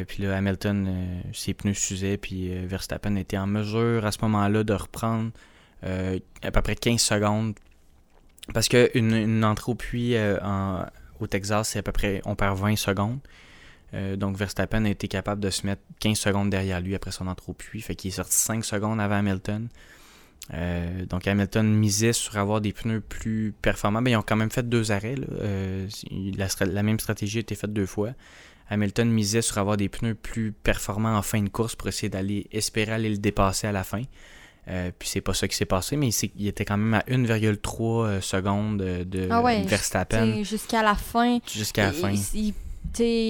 puis 0.08 0.24
là, 0.24 0.36
Hamilton, 0.38 1.22
ses 1.34 1.54
pneus 1.54 1.76
s'usaient, 1.76 2.18
puis 2.18 2.50
Verstappen 2.66 3.16
était 3.16 3.38
en 3.38 3.48
mesure 3.48 4.06
à 4.06 4.12
ce 4.12 4.20
moment-là 4.24 4.64
de 4.64 4.74
reprendre 4.74 5.32
à 5.84 6.52
peu 6.52 6.62
près 6.62 6.76
15 6.76 7.00
secondes. 7.00 7.54
Parce 8.54 8.68
qu'une 8.68 9.14
une 9.14 9.46
entrée 9.46 9.72
au 9.72 9.76
puits 9.76 10.16
au 11.20 11.28
Texas, 11.28 11.70
c'est 11.70 11.80
à 11.80 11.84
peu 11.84 11.92
près, 11.92 12.22
on 12.26 12.36
perd 12.36 12.58
20 12.58 12.76
secondes. 12.76 13.20
Euh, 13.94 14.16
donc 14.16 14.36
Verstappen 14.36 14.86
a 14.86 14.90
été 14.90 15.08
capable 15.08 15.42
de 15.42 15.50
se 15.50 15.66
mettre 15.66 15.82
15 16.00 16.18
secondes 16.18 16.50
derrière 16.50 16.82
lui 16.82 16.96
après 16.96 17.12
son 17.12 17.28
entrée 17.28 17.50
au 17.50 17.54
puits. 17.54 17.82
Fait 17.82 17.96
qu'il 17.96 18.10
est 18.10 18.16
sorti 18.16 18.36
5 18.36 18.66
secondes 18.66 19.00
avant 19.00 19.16
Hamilton. 19.16 19.70
Euh, 20.54 21.06
donc 21.06 21.28
Hamilton 21.28 21.68
misait 21.74 22.14
sur 22.14 22.38
avoir 22.38 22.62
des 22.62 22.72
pneus 22.72 23.02
plus 23.02 23.54
performants. 23.62 24.02
mais 24.02 24.12
ils 24.12 24.16
ont 24.16 24.22
quand 24.22 24.36
même 24.36 24.52
fait 24.52 24.68
deux 24.68 24.92
arrêts. 24.92 25.16
Euh, 25.42 25.88
la, 26.60 26.84
même 26.84 27.00
stratégie 27.00 27.40
a 27.40 27.42
été 27.42 27.56
faite 27.56 27.74
deux 27.74 27.86
fois. 27.86 28.12
Hamilton 28.70 29.10
misait 29.10 29.42
sur 29.42 29.58
avoir 29.58 29.78
des 29.78 29.90
pneus 29.90 30.16
plus 30.16 30.52
performants 30.52 31.16
en 31.16 31.22
fin 31.22 31.42
de 31.42 31.50
course 31.50 31.75
pour 31.75 31.88
essayer 31.88 32.10
d'aller 32.10 32.48
espérer 32.52 32.94
aller 32.94 33.10
le 33.10 33.18
dépasser 33.18 33.68
à 33.68 33.72
la 33.72 33.84
fin. 33.84 34.02
puis 34.66 35.08
c'est 35.08 35.22
pas 35.22 35.36
ça 35.36 35.48
qui 35.48 35.56
s'est 35.56 35.66
passé, 35.66 35.98
mais 35.98 36.10
il 36.10 36.48
était 36.48 36.66
quand 36.66 36.78
même 36.78 36.96
à 36.96 37.02
1,3 37.02 38.22
secondes 38.22 38.78
de 38.78 39.28
ah 39.30 39.44
Verstappen. 39.68 40.44
Jusqu'à 40.44 40.82
la 40.82 40.96
fin. 40.96 41.40
Jusqu'à 41.48 41.86
la 41.86 41.92
fin 41.92 42.14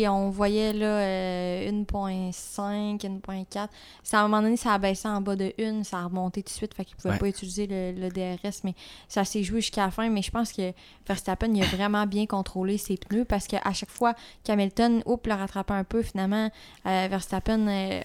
on 0.07 0.29
voyait 0.29 0.73
là 0.73 1.69
1.5, 1.69 2.99
1.4. 2.99 3.67
À 4.13 4.19
un 4.19 4.21
moment 4.23 4.41
donné, 4.41 4.57
ça 4.57 4.73
a 4.73 4.77
baissé 4.77 5.07
en 5.07 5.21
bas 5.21 5.35
de 5.35 5.53
1, 5.59 5.83
ça 5.83 5.99
a 5.99 6.03
remonté 6.05 6.43
tout 6.43 6.49
de 6.49 6.53
suite, 6.53 6.73
fait 6.73 6.85
qu'il 6.85 6.95
pouvait 6.95 7.17
pas 7.17 7.27
utiliser 7.27 7.67
le, 7.67 8.09
DRS, 8.09 8.61
mais 8.63 8.75
ça 9.07 9.23
s'est 9.25 9.43
joué 9.43 9.61
jusqu'à 9.61 9.85
la 9.85 9.91
fin. 9.91 10.09
Mais 10.09 10.21
je 10.21 10.31
pense 10.31 10.51
que 10.51 10.73
Verstappen, 11.07 11.53
il 11.53 11.63
a 11.63 11.65
vraiment 11.65 12.05
bien 12.05 12.25
contrôlé 12.25 12.77
ses 12.77 12.97
pneus 12.97 13.25
parce 13.25 13.47
qu'à 13.47 13.73
chaque 13.73 13.89
fois 13.89 14.13
qu'Hamilton, 14.43 15.01
oups, 15.05 15.27
le 15.27 15.33
rattrapait 15.33 15.73
un 15.73 15.83
peu, 15.83 16.01
finalement, 16.01 16.51
euh, 16.85 17.07
Verstappen 17.09 17.67
euh, 17.67 18.01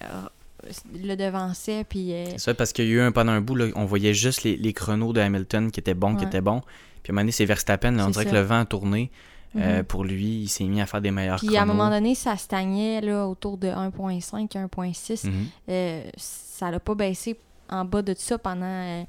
le 0.93 1.15
devançait. 1.15 1.83
Puis, 1.83 2.13
euh, 2.13 2.25
C'est 2.31 2.39
ça, 2.39 2.53
parce 2.53 2.73
qu'il 2.73 2.85
y 2.85 2.89
a 2.89 2.91
eu 2.91 3.01
un, 3.01 3.11
pendant 3.11 3.31
un 3.31 3.41
bout, 3.41 3.57
on 3.75 3.85
voyait 3.85 4.13
juste 4.13 4.43
les, 4.43 4.73
chronos 4.73 5.13
de 5.13 5.21
Hamilton 5.21 5.71
qui 5.71 5.79
étaient 5.79 5.93
bons, 5.93 6.15
qui 6.15 6.25
étaient 6.25 6.41
bons. 6.41 6.61
Puis 7.03 7.09
à 7.09 7.13
un 7.13 7.15
moment 7.15 7.21
donné, 7.23 7.31
c'est 7.31 7.45
Verstappen, 7.45 7.97
on 7.99 8.09
dirait 8.09 8.25
que 8.25 8.35
le 8.35 8.41
vent 8.41 8.59
a 8.59 8.65
tourné. 8.65 9.11
Euh, 9.55 9.79
mhm. 9.79 9.83
pour 9.83 10.03
lui, 10.03 10.43
il 10.43 10.47
s'est 10.47 10.63
mis 10.63 10.81
à 10.81 10.85
faire 10.85 11.01
des 11.01 11.11
meilleurs 11.11 11.37
Puis 11.37 11.57
à 11.57 11.63
un 11.63 11.65
moment 11.65 11.89
donné, 11.89 12.15
ça 12.15 12.37
stagnait 12.37 13.01
là, 13.01 13.27
autour 13.27 13.57
de 13.57 13.67
1.5, 13.67 14.49
1.6. 14.49 15.27
Mhm. 15.27 15.47
Euh, 15.69 16.09
ça 16.15 16.71
n'a 16.71 16.79
pas 16.79 16.95
baissé 16.95 17.37
en 17.69 17.83
bas 17.83 18.01
de 18.01 18.13
ça 18.17 18.37
pendant 18.37 18.65
euh, 18.65 19.03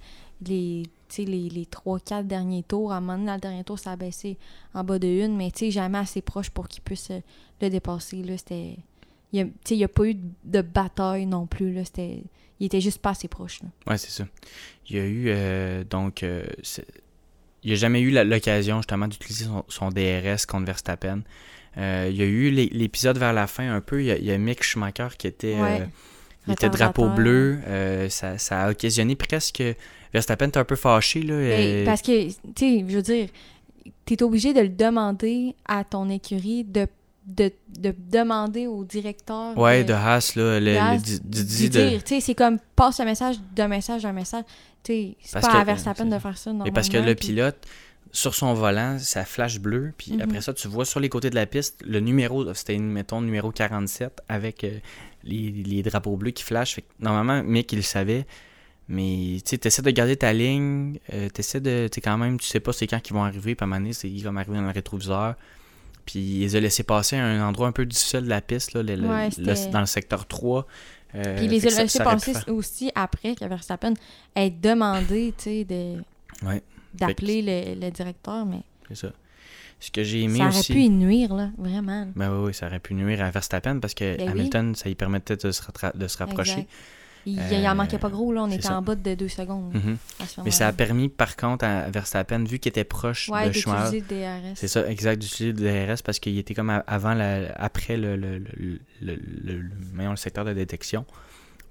les, 0.45 0.85
les, 1.19 1.25
les 1.49 1.65
3-4 1.65 2.27
derniers 2.27 2.65
tours. 2.65 2.93
À 2.93 2.97
un 2.97 3.01
moment 3.01 3.15
donné, 3.15 3.27
dans 3.27 3.35
le 3.35 3.41
dernier 3.41 3.65
tour, 3.65 3.79
ça 3.79 3.93
a 3.93 3.97
baissé 3.97 4.37
en 4.75 4.83
bas 4.83 4.99
de 4.99 5.25
1, 5.25 5.29
mais 5.29 5.53
jamais 5.71 5.99
assez 5.99 6.23
proche 6.23 6.51
pour 6.51 6.67
qu'il 6.67 6.83
puisse 6.83 7.11
le 7.61 7.71
dépasser. 7.71 8.23
Là, 8.23 8.37
c'était... 8.37 8.77
Il 9.35 9.51
n'y 9.71 9.85
a, 9.85 9.89
pas 9.89 10.05
eu 10.05 10.17
de 10.45 10.61
bataille 10.61 11.25
non 11.25 11.47
plus. 11.47 11.73
Là, 11.73 11.85
c'était... 11.85 12.23
Il 12.61 12.67
était 12.67 12.83
juste 12.83 12.99
pas 12.99 13.11
assez 13.11 13.29
proche. 13.29 13.61
Oui, 13.87 13.99
c'est 13.99 14.11
ça. 14.11 14.25
Il 14.89 14.97
y 14.97 15.01
a 15.01 15.07
eu 15.07 15.85
donc 15.85 16.25
il 17.65 17.71
n'a 17.71 17.77
jamais 17.77 18.01
eu 18.01 18.11
l'occasion 18.11 18.79
justement 18.79 19.09
d'utiliser 19.09 19.47
son, 19.69 19.89
DRS 19.91 20.47
contre 20.47 20.67
Verstappen. 20.67 21.23
Euh, 21.79 22.09
il 22.11 22.17
y 22.17 22.23
a 22.23 22.27
eu 22.27 22.51
l'épisode 22.51 23.19
vers 23.19 23.33
la 23.33 23.47
fin 23.47 23.75
un 23.75 23.81
peu, 23.81 24.03
il 24.03 24.25
y 24.25 24.31
a, 24.31 24.39
Mick 24.39 24.63
Schumacher 24.63 25.09
qui 25.17 25.27
était, 25.27 25.57
euh, 25.59 25.87
était 26.51 26.69
drapeau 26.69 27.09
bleu. 27.09 27.61
Euh, 27.67 28.09
ça, 28.09 28.37
a 28.51 28.71
occasionné 28.71 29.17
presque... 29.17 29.63
Verstappen 30.13 30.49
était 30.49 30.59
un 30.59 30.65
peu 30.65 30.77
fâché. 30.77 31.23
Là, 31.23 31.85
Parce 31.87 32.03
que, 32.03 32.29
tu 32.29 32.35
sais, 32.55 32.85
je 32.87 32.97
veux 32.97 33.03
dire, 33.03 33.29
tu 34.05 34.15
es 34.15 34.23
obligé 34.23 34.53
de 34.53 34.61
le 34.61 34.69
demander 34.69 35.55
à 35.67 35.85
ton 35.85 36.11
écurie 36.11 36.65
de 36.65 36.87
de, 37.27 37.53
demander 38.11 38.67
au 38.67 38.85
directeur. 38.85 39.57
Ouais, 39.57 39.85
de, 39.85 39.93
Haas, 39.93 40.33
là, 40.37 40.59
le, 40.61 40.99
de, 40.99 41.43
dire. 41.43 42.03
Tu 42.05 42.15
sais, 42.15 42.21
c'est 42.21 42.35
comme 42.35 42.59
passe 42.77 43.01
un 43.01 43.05
message 43.05 43.37
d'un 43.55 43.69
message 43.69 44.03
d'un 44.03 44.13
message. 44.13 44.45
Tu 44.83 44.93
sais, 44.93 45.17
c'est 45.21 45.41
pas 45.41 45.61
à 45.61 45.65
Verstappen 45.65 46.07
de 46.07 46.19
faire 46.19 46.37
ça. 46.37 46.53
Mais 46.53 46.73
parce 46.73 46.89
que 46.89 46.99
le 46.99 47.15
pilote, 47.15 47.67
sur 48.13 48.35
son 48.35 48.53
volant, 48.55 48.99
ça 48.99 49.25
flash 49.25 49.59
bleu. 49.59 49.93
Puis 49.97 50.13
mhm. 50.13 50.23
après 50.23 50.41
ça, 50.41 50.53
tu 50.53 50.69
vois 50.69 50.85
sur 50.85 51.01
les 51.01 51.09
côtés 51.09 51.31
de 51.31 51.35
la 51.35 51.47
piste, 51.47 51.83
le 51.87 52.01
numéro, 52.01 52.53
c'était, 52.55 52.77
mettons, 52.79 53.21
numéro 53.21 53.51
47 53.51 54.21
avec 54.29 54.65
euh, 54.65 54.79
les, 55.25 55.83
drapeaux 55.83 56.17
bleus 56.17 56.33
qui 56.33 56.43
flashent. 56.43 56.81
normalement, 57.01 57.43
Mick, 57.43 57.73
il 57.73 57.77
le 57.77 57.83
savait. 57.83 58.27
Mais 58.89 59.39
tu 59.47 59.59
essaies 59.63 59.83
de 59.83 59.91
garder 59.91 60.17
ta 60.17 60.33
ligne. 60.33 60.99
Euh, 61.15 61.29
tu 61.33 61.41
essaies 61.41 61.61
de. 61.61 61.89
Tu 61.91 62.01
quand 62.01 62.19
même, 62.19 62.39
tu 62.39 62.47
sais 62.47 62.61
pas 62.61 62.73
c'est 62.73 62.87
quand 62.87 63.01
qu'ils 63.01 63.15
vont 63.15 63.25
arriver. 63.25 63.55
Puis 63.55 63.63
à 63.63 63.65
un 63.65 63.69
moment 63.69 63.81
donné, 63.81 63.95
ils 64.05 64.23
vont 64.23 64.37
arriver 64.37 64.57
dans 64.57 64.63
le 64.63 64.71
rétroviseur. 64.71 65.37
Puis 66.07 66.19
ils 66.19 66.41
les 66.41 66.57
ont 66.57 66.61
laissé 66.61 66.83
passer 66.83 67.17
à 67.17 67.25
un 67.25 67.47
endroit 67.47 67.69
un 67.69 67.73
peu 67.73 67.87
difficile 67.87 68.23
de 68.23 68.29
la 68.29 68.41
piste, 68.41 68.75
là, 68.75 68.83
dans 68.83 69.81
le 69.81 69.87
secteur 69.87 70.27
3. 70.27 70.67
Euh, 71.15 71.37
puis 71.37 71.45
ils 71.45 71.51
les 71.51 71.67
ont 71.67 71.79
laissé 71.79 71.99
passer 71.99 72.35
aussi 72.49 72.91
après 72.95 73.35
que 73.35 73.45
Verstappen 73.45 73.95
ait 74.35 74.51
demandé 74.51 75.35
de, 75.47 75.97
d'appeler 76.95 77.75
le, 77.77 77.91
directeur. 77.91 78.47
mais 78.47 78.61
C'est 78.89 79.07
ça. 79.07 79.13
Ce 79.79 79.91
que 79.91 80.05
j'ai 80.05 80.23
aimé 80.23 80.39
ça 80.39 80.47
aurait 80.47 80.63
pu 80.63 80.81
y 80.81 80.89
nuire, 80.89 81.35
là, 81.35 81.51
vraiment. 81.59 82.07
Ben 82.15 82.33
oui, 82.33 82.47
oui, 82.47 82.55
ça 82.55 82.67
aurait 82.67 82.79
pu 82.79 82.95
nuire 82.95 83.21
à 83.21 83.31
Verstappen 83.31 83.81
parce 83.81 83.95
que 83.95 84.17
ben 84.17 84.29
Hamilton, 84.29 84.75
ça 84.77 84.89
lui 84.89 84.95
permettait 84.95 85.37
de 85.37 85.51
se, 85.51 85.61
de 85.95 86.07
se 86.07 86.19
rapprocher. 86.19 86.69
Il, 87.25 87.39
euh, 87.39 87.71
en 87.71 87.75
manquait 87.75 87.99
pas 87.99 88.09
gros, 88.09 88.33
là. 88.33 88.43
On 88.43 88.51
était 88.51 88.69
en 88.69 88.83
bas 88.83 88.95
de 88.95 89.15
deux 89.15 89.29
secondes. 89.29 89.73
Mhm. 89.75 89.97
Mais 90.45 90.51
ça 90.51 90.69
a 90.69 90.73
permis, 90.73 91.09
par 91.09 91.37
contre, 91.37 91.65
à 91.65 91.89
Verstappen, 91.91 92.45
vu 92.45 92.59
qu'il 92.59 92.71
était 92.71 92.85
proche 92.85 93.31
de 93.31 93.53
Schumacher. 93.53 94.01
DRS. 94.01 94.55
C'est 94.57 94.69
ça, 94.69 94.89
exact, 94.89 95.21
d'utiliser 95.21 95.53
le 95.53 95.87
DRS 95.87 96.03
parce 96.03 96.19
qu'il 96.19 96.37
était 96.39 96.55
comme 96.55 96.83
avant, 96.87 97.15
la, 97.15 97.53
après 97.57 97.97
le, 97.97 98.17
le, 98.17 98.39
le, 98.39 98.81
le, 99.01 99.61
le 99.95 100.17
secteur 100.17 100.45
de 100.45 100.53
détection. 100.53 101.05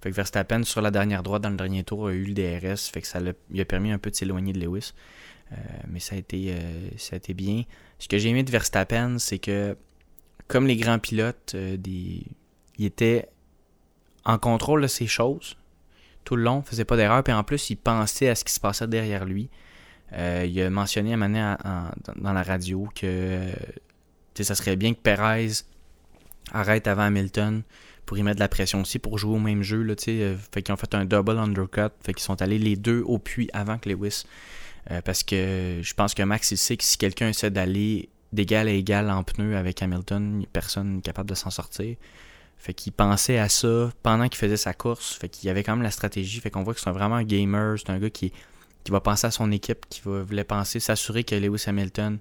Fait 0.02 0.10
que 0.10 0.16
Verstappen, 0.16 0.64
sur 0.64 0.82
la 0.82 0.90
dernière 0.90 1.22
droite, 1.22 1.44
dans 1.44 1.50
le 1.50 1.58
dernier 1.58 1.84
tour, 1.84 2.08
a 2.08 2.14
eu 2.14 2.24
le 2.24 2.34
DRS. 2.34 2.90
Fait 2.92 3.02
que 3.02 3.08
ça 3.08 3.20
lui 3.20 3.62
a 3.62 3.66
permis 3.66 3.92
un 3.92 4.00
peu 4.00 4.10
de 4.10 4.16
s'éloigner 4.16 4.54
de 4.54 4.60
Lewis. 4.60 4.94
Euh, 5.52 5.56
mais 5.90 6.00
ça 6.00 6.16
a, 6.16 6.18
été, 6.18 6.54
euh, 6.54 6.90
ça 6.98 7.16
a 7.16 7.18
été 7.18 7.34
bien. 7.34 7.64
Ce 8.00 8.08
que 8.08 8.18
j'ai 8.18 8.30
aimé 8.30 8.44
de 8.44 8.50
Verstappen, 8.50 9.18
c'est 9.20 9.38
que, 9.38 9.78
comme 10.48 10.66
les 10.66 10.78
grands 10.78 10.98
pilotes, 10.98 11.56
des... 11.56 12.24
il 12.78 12.86
était 12.86 13.28
en 14.26 14.38
contrôle 14.38 14.82
de 14.82 14.88
ses 14.88 15.08
choses 15.08 15.56
tout 16.24 16.36
le 16.36 16.44
long, 16.44 16.62
faisait 16.62 16.86
pas 16.86 16.98
d'erreur, 16.98 17.24
puis 17.24 17.34
en 17.34 17.44
plus, 17.44 17.72
il 17.72 17.78
pensait 17.78 18.30
à 18.30 18.36
ce 18.36 18.44
qui 18.44 18.54
se 18.54 18.60
passait 18.60 18.88
derrière 18.88 19.26
lui. 19.26 19.50
Euh, 20.14 20.46
il 20.48 20.62
a 20.62 20.70
mentionné 20.70 21.14
à 21.14 21.58
un 21.64 21.92
dans 22.18 22.34
la 22.34 22.44
radio 22.44 22.88
que 22.96 23.50
ça 24.40 24.56
serait 24.56 24.76
bien 24.76 24.94
que 24.94 25.00
Perez 25.00 25.64
arrête 26.52 26.88
avant 26.88 27.04
Hamilton 27.04 27.64
pour 28.06 28.18
y 28.18 28.24
mettre 28.24 28.36
de 28.36 28.42
la 28.42 28.50
pression 28.50 28.82
aussi 28.82 29.00
pour 29.00 29.18
jouer 29.18 29.36
au 29.36 29.40
même 29.40 29.64
jeu. 29.64 29.84
Là, 29.84 29.96
euh, 30.08 30.38
fait 30.52 30.70
ont 30.70 30.76
fait 30.76 30.94
un 30.96 31.06
double 31.06 31.38
undercut. 31.38 31.94
Fait 32.04 32.14
qu'ils 32.14 32.24
sont 32.24 32.42
allés 32.42 32.58
les 32.58 32.76
deux 32.76 33.02
au 33.06 33.20
puits 33.20 33.50
avant 33.54 33.78
que 33.78 33.90
Lewis. 33.90 34.26
Euh, 34.90 35.02
parce 35.02 35.24
que 35.24 35.80
je 35.82 35.94
pense 35.94 36.14
que 36.14 36.24
Max 36.24 36.52
il 36.52 36.58
sait 36.58 36.76
que 36.76 36.84
si 36.84 36.98
quelqu'un 36.98 37.30
essaie 37.30 37.52
d'aller 37.52 38.10
d'égal 38.34 38.68
à 38.68 38.72
égal 38.72 39.10
en 39.12 39.24
pneu 39.24 39.56
avec 39.56 39.82
Hamilton, 39.82 40.44
personne 40.52 40.96
n'est 40.96 41.02
capable 41.02 41.30
de 41.30 41.36
s'en 41.36 41.52
sortir. 41.52 41.96
Fait 42.62 42.76
qu'il 42.76 42.94
pensait 42.94 43.40
à 43.40 43.50
ça 43.50 43.92
pendant 44.04 44.28
qu'il 44.28 44.38
faisait 44.38 44.56
sa 44.56 44.76
course. 44.76 45.16
Fait 45.16 45.28
qu'il 45.28 45.48
y 45.48 45.50
avait 45.50 45.64
quand 45.64 45.72
même 45.72 45.82
la 45.82 45.90
stratégie. 45.90 46.40
Fait 46.40 46.52
qu'on 46.52 46.62
voit 46.62 46.76
que 46.76 46.80
c'est 46.80 46.92
vraiment 46.92 47.16
un 47.16 47.24
gamer. 47.24 47.76
C'est 47.80 47.90
un 47.90 47.98
gars 47.98 48.12
qui, 48.12 48.32
qui 48.84 48.92
va 48.92 49.02
penser 49.02 49.26
à 49.26 49.32
son 49.32 49.52
équipe, 49.52 49.88
qui 49.90 50.02
va, 50.06 50.22
voulait 50.22 50.44
penser, 50.44 50.80
s'assurer 50.80 51.24
que 51.24 51.34
Lewis 51.34 51.64
Hamilton 51.66 52.20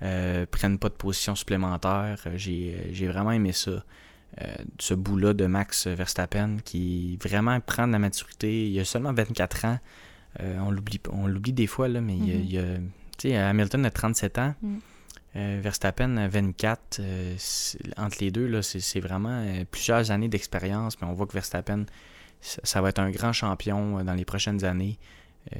euh, 0.00 0.46
prenne 0.50 0.78
pas 0.78 0.88
de 0.88 0.94
position 0.94 1.34
supplémentaire. 1.34 2.24
Euh, 2.26 2.38
j'ai 2.38 3.06
vraiment 3.06 3.32
aimé 3.32 3.52
ça. 3.52 3.84
Euh, 4.40 4.54
ce 4.78 4.94
bout-là 4.94 5.34
de 5.34 5.44
Max 5.44 5.86
Verstappen 5.86 6.56
qui 6.64 7.18
vraiment 7.22 7.60
prend 7.60 7.86
de 7.86 7.92
la 7.92 7.98
maturité. 7.98 8.70
Il 8.70 8.80
a 8.80 8.86
seulement 8.86 9.12
24 9.12 9.64
ans. 9.66 9.78
Euh, 10.40 10.56
on 10.58 11.26
l'oublie 11.26 11.52
des 11.52 11.66
fois, 11.66 11.86
là, 11.88 12.00
mais 12.00 12.16
il, 12.16 12.56
a, 12.56 12.78
mm-hmm. 13.28 13.36
Hamilton 13.36 13.84
a 13.84 13.90
37 13.90 14.38
ans. 14.38 14.54
Mm. 14.62 14.78
Euh, 15.34 15.60
Verstappen 15.62 16.28
24, 16.28 17.00
euh, 17.00 17.36
entre 17.96 18.18
les 18.20 18.30
deux, 18.30 18.60
c'est, 18.60 19.00
vraiment 19.00 19.30
euh, 19.30 19.64
plusieurs 19.70 20.10
années 20.10 20.28
d'expérience, 20.28 21.00
mais 21.00 21.08
on 21.08 21.14
voit 21.14 21.26
que 21.26 21.32
Verstappen, 21.32 21.86
ça, 22.40 22.82
va 22.82 22.90
être 22.90 22.98
un 22.98 23.10
grand 23.10 23.32
champion 23.32 24.04
dans 24.04 24.14
les 24.14 24.26
prochaines 24.26 24.64
années. 24.64 24.98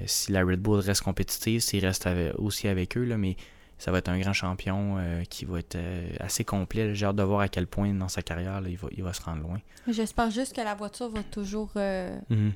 si 0.07 0.31
la 0.31 0.45
Red 0.45 0.61
Bull 0.61 0.81
reste 0.81 1.03
compétitive, 1.03 1.61
s'il 1.61 1.87
reste 1.87 2.09
aussi 2.37 2.69
avec 2.69 2.97
eux, 2.97 3.05
là, 3.05 3.17
mais 3.17 3.37
ça 3.79 3.91
va 3.93 3.99
être 3.99 4.09
un 4.09 4.19
grand 4.19 4.33
champion 4.33 4.99
qui 5.31 5.45
va 5.45 5.61
être 5.61 5.79
assez 6.21 6.45
complet. 6.45 6.95
J'ai 6.95 7.07
hâte 7.07 7.17
de 7.17 7.23
voir 7.23 7.41
à 7.41 7.49
quel 7.49 7.67
point 7.67 7.95
dans 7.95 8.09
sa 8.09 8.23
carrière 8.23 8.61
il, 8.67 8.77
va, 8.77 8.89
il 8.91 9.03
va 9.03 9.13
se 9.13 9.23
rendre 9.23 9.43
loin. 9.43 9.61
J'espère 9.89 10.31
juste 10.31 10.55
que 10.55 10.61
la 10.61 10.75
voiture 10.75 11.09
va 11.09 11.23
toujours 11.23 11.71
mhm. 11.77 12.53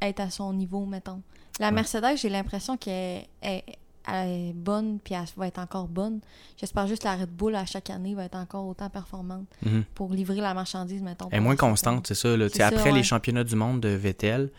être 0.00 0.20
à 0.20 0.30
son 0.30 0.52
niveau, 0.54 0.86
mettons. 0.86 1.22
La 1.58 1.70
Mercedes, 1.70 2.16
j'ai 2.16 2.30
l'impression 2.30 2.78
qu'elle 2.78 3.26
est 3.42 3.78
elle 4.12 4.28
est 4.50 4.52
bonne, 4.52 4.98
puis 5.02 5.14
elle 5.14 5.24
va 5.36 5.46
être 5.46 5.58
encore 5.58 5.88
bonne. 5.88 6.20
J'espère 6.56 6.86
juste 6.86 7.02
que 7.02 7.08
la 7.08 7.16
Red 7.16 7.30
Bull, 7.30 7.54
à 7.54 7.64
chaque 7.66 7.90
année, 7.90 8.14
va 8.14 8.24
être 8.24 8.36
encore 8.36 8.66
autant 8.66 8.88
performante 8.90 9.46
Mhm. 9.64 9.84
pour 9.94 10.12
livrer 10.12 10.36
la 10.36 10.54
marchandise, 10.54 11.02
mettons. 11.02 11.28
Elle 11.30 11.38
est 11.38 11.40
moins 11.40 11.56
constante, 11.56 12.06
c'est 12.06 12.14
ça. 12.14 12.36
Là. 12.36 12.48
Ça, 12.48 12.66
Après 12.68 12.90
ouais. 12.90 12.92
les 12.92 13.02
championnats 13.02 13.44
du 13.44 13.56
monde 13.56 13.80
de 13.80 13.88
Vettel, 13.88 14.50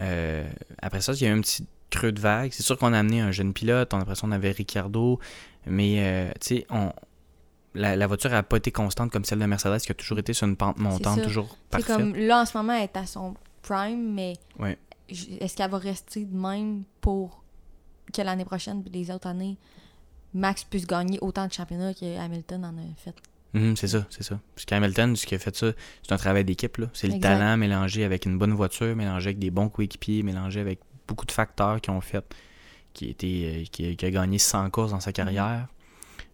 euh, 0.00 0.48
après 0.82 1.00
ça, 1.00 1.12
il 1.12 1.22
y 1.22 1.26
a 1.26 1.28
eu 1.28 1.32
un 1.36 1.40
petit 1.40 1.66
creux 1.90 2.12
de 2.12 2.20
vague. 2.20 2.50
C'est 2.52 2.62
sûr 2.64 2.76
qu'on 2.78 2.92
a 2.92 2.98
amené 2.98 3.20
un 3.20 3.30
jeune 3.30 3.52
pilote, 3.52 3.92
on 3.92 3.96
a 3.96 4.00
l'impression 4.00 4.26
qu'on 4.28 4.32
avait 4.32 4.50
Ricardo, 4.50 5.20
mais 5.66 5.96
euh, 5.98 6.32
tu 6.40 6.56
sais, 6.56 6.66
on... 6.70 6.90
la, 7.74 7.94
la 7.94 8.06
voiture 8.08 8.30
n'a 8.30 8.42
pas 8.42 8.56
été 8.56 8.72
constante 8.72 9.12
comme 9.12 9.24
celle 9.24 9.38
de 9.38 9.46
Mercedes 9.46 9.78
qui 9.80 9.92
a 9.92 9.94
toujours 9.94 10.18
été 10.18 10.32
sur 10.32 10.46
une 10.48 10.56
pente 10.56 10.78
montante, 10.78 11.22
toujours 11.22 11.56
parfaite. 11.70 11.96
comme 11.96 12.16
là, 12.16 12.40
en 12.42 12.46
ce 12.46 12.56
moment, 12.56 12.72
elle 12.72 12.82
est 12.84 12.96
à 12.96 13.06
son 13.06 13.34
prime, 13.62 14.12
mais 14.14 14.34
Ouais. 14.58 14.76
est-ce 15.08 15.56
qu'elle 15.56 15.70
va 15.70 15.78
rester 15.78 16.24
de 16.24 16.36
même 16.36 16.82
pour 17.00 17.43
que 18.12 18.22
l'année 18.22 18.44
prochaine, 18.44 18.82
puis 18.82 18.92
les 18.92 19.10
autres 19.10 19.26
années, 19.28 19.56
Max 20.34 20.64
puisse 20.64 20.86
gagner 20.86 21.18
autant 21.20 21.46
de 21.46 21.52
championnats 21.52 21.94
que 21.94 22.18
Hamilton 22.18 22.64
en 22.64 22.68
a 22.76 22.82
fait? 22.96 23.14
Mhm, 23.52 23.76
c'est 23.76 23.86
ça, 23.88 24.04
c'est 24.10 24.24
ça. 24.24 24.40
Parce 24.54 24.64
qu'Hamilton, 24.64 25.14
ce 25.14 25.26
qui 25.26 25.34
a 25.36 25.38
fait 25.38 25.54
ça, 25.54 25.70
c'est 26.02 26.12
un 26.12 26.16
travail 26.16 26.44
d'équipe. 26.44 26.76
là. 26.78 26.88
C'est 26.92 27.06
le 27.06 27.14
Exact. 27.14 27.38
talent 27.38 27.56
mélangé 27.56 28.02
avec 28.04 28.26
une 28.26 28.36
bonne 28.36 28.52
voiture, 28.52 28.96
mélangé 28.96 29.28
avec 29.28 29.38
des 29.38 29.50
bons 29.50 29.68
coéquipiers, 29.68 30.24
mélangé 30.24 30.58
avec 30.60 30.80
beaucoup 31.06 31.24
de 31.24 31.30
facteurs 31.32 31.80
qui 31.80 31.90
ont 31.90 32.00
fait 32.00 32.24
qui 32.92 33.08
été, 33.10 33.62
euh, 33.62 33.64
qui 33.70 33.90
a, 33.90 33.94
qui 33.94 34.06
a 34.06 34.10
gagné 34.10 34.38
100 34.38 34.70
courses 34.70 34.90
dans 34.92 35.00
sa 35.00 35.12
carrière. 35.12 35.66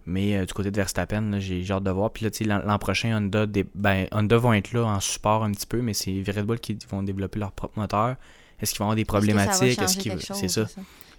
Mais 0.06 0.36
euh, 0.36 0.46
du 0.46 0.52
côté 0.54 0.70
de 0.70 0.76
Verstappen, 0.76 1.38
j'ai 1.40 1.64
hâte 1.70 1.82
de 1.84 1.90
voir. 1.90 2.10
Puis 2.10 2.24
là, 2.24 2.30
tu 2.30 2.38
sais, 2.38 2.44
l'an 2.44 2.78
prochain, 2.78 3.16
Honda, 3.18 3.46
des- 3.46 3.66
ben, 3.74 4.06
Honda 4.12 4.36
vont 4.38 4.52
être 4.54 4.72
là 4.72 4.84
en 4.84 5.00
support 5.00 5.44
un 5.44 5.52
petit 5.52 5.66
peu, 5.66 5.82
mais 5.82 5.92
c'est 5.94 6.22
Red 6.26 6.44
Bull 6.46 6.58
qui 6.58 6.76
vont 6.90 7.02
développer 7.02 7.38
leur 7.38 7.52
propre 7.52 7.78
moteur. 7.78 8.16
Est-ce 8.60 8.72
qu'ils 8.72 8.78
vont 8.80 8.86
avoir 8.86 8.96
des 8.96 9.04
problématiques? 9.04 9.80
Est-ce 9.80 9.98
qu'ils 9.98 10.18
C'est 10.20 10.48
ça? 10.48 10.66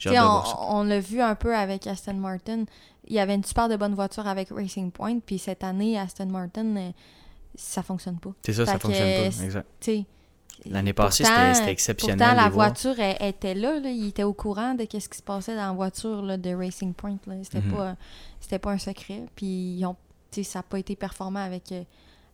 Ça? 0.09 0.11
On, 0.11 0.45
ça. 0.45 0.57
on 0.69 0.83
l'a 0.83 0.99
vu 0.99 1.21
un 1.21 1.35
peu 1.35 1.55
avec 1.55 1.87
Aston 1.87 2.15
Martin. 2.15 2.65
Il 3.07 3.13
y 3.13 3.19
avait 3.19 3.35
une 3.35 3.43
super 3.43 3.69
de 3.69 3.75
bonne 3.75 3.95
voiture 3.95 4.27
avec 4.27 4.49
Racing 4.49 4.91
Point, 4.91 5.19
puis 5.19 5.39
cette 5.39 5.63
année, 5.63 5.97
Aston 5.97 6.27
Martin, 6.27 6.75
euh, 6.77 6.91
ça 7.55 7.83
fonctionne 7.83 8.19
pas. 8.19 8.31
C'est 8.43 8.53
ça, 8.53 8.65
ça 8.65 8.73
fait 8.73 8.79
que, 8.79 8.83
fonctionne 8.87 9.31
pas. 9.31 9.43
Exact. 9.43 9.67
L'année 10.65 10.93
passée, 10.93 11.23
c'était 11.23 11.71
exceptionnel. 11.71 12.19
Pourtant, 12.19 12.35
la 12.35 12.49
voiture 12.49 12.99
elle, 12.99 13.17
elle 13.19 13.29
était 13.29 13.55
là, 13.55 13.79
là. 13.79 13.89
Il 13.89 14.07
était 14.07 14.23
au 14.23 14.33
courant 14.33 14.75
de 14.75 14.83
ce 14.83 15.09
qui 15.09 15.17
se 15.17 15.23
passait 15.23 15.55
dans 15.55 15.67
la 15.67 15.71
voiture 15.71 16.21
là, 16.21 16.37
de 16.37 16.53
Racing 16.53 16.93
Point. 16.93 17.17
C'était 17.43 17.61
pas, 17.61 17.95
c'était 18.39 18.59
pas 18.59 18.71
un 18.71 18.77
secret. 18.77 19.25
Puis 19.35 19.77
ils 19.77 19.85
ont, 19.85 19.95
ça 20.43 20.59
n'a 20.59 20.63
pas 20.63 20.77
été 20.77 20.95
performant 20.95 21.43
avec, 21.43 21.71
euh, 21.71 21.83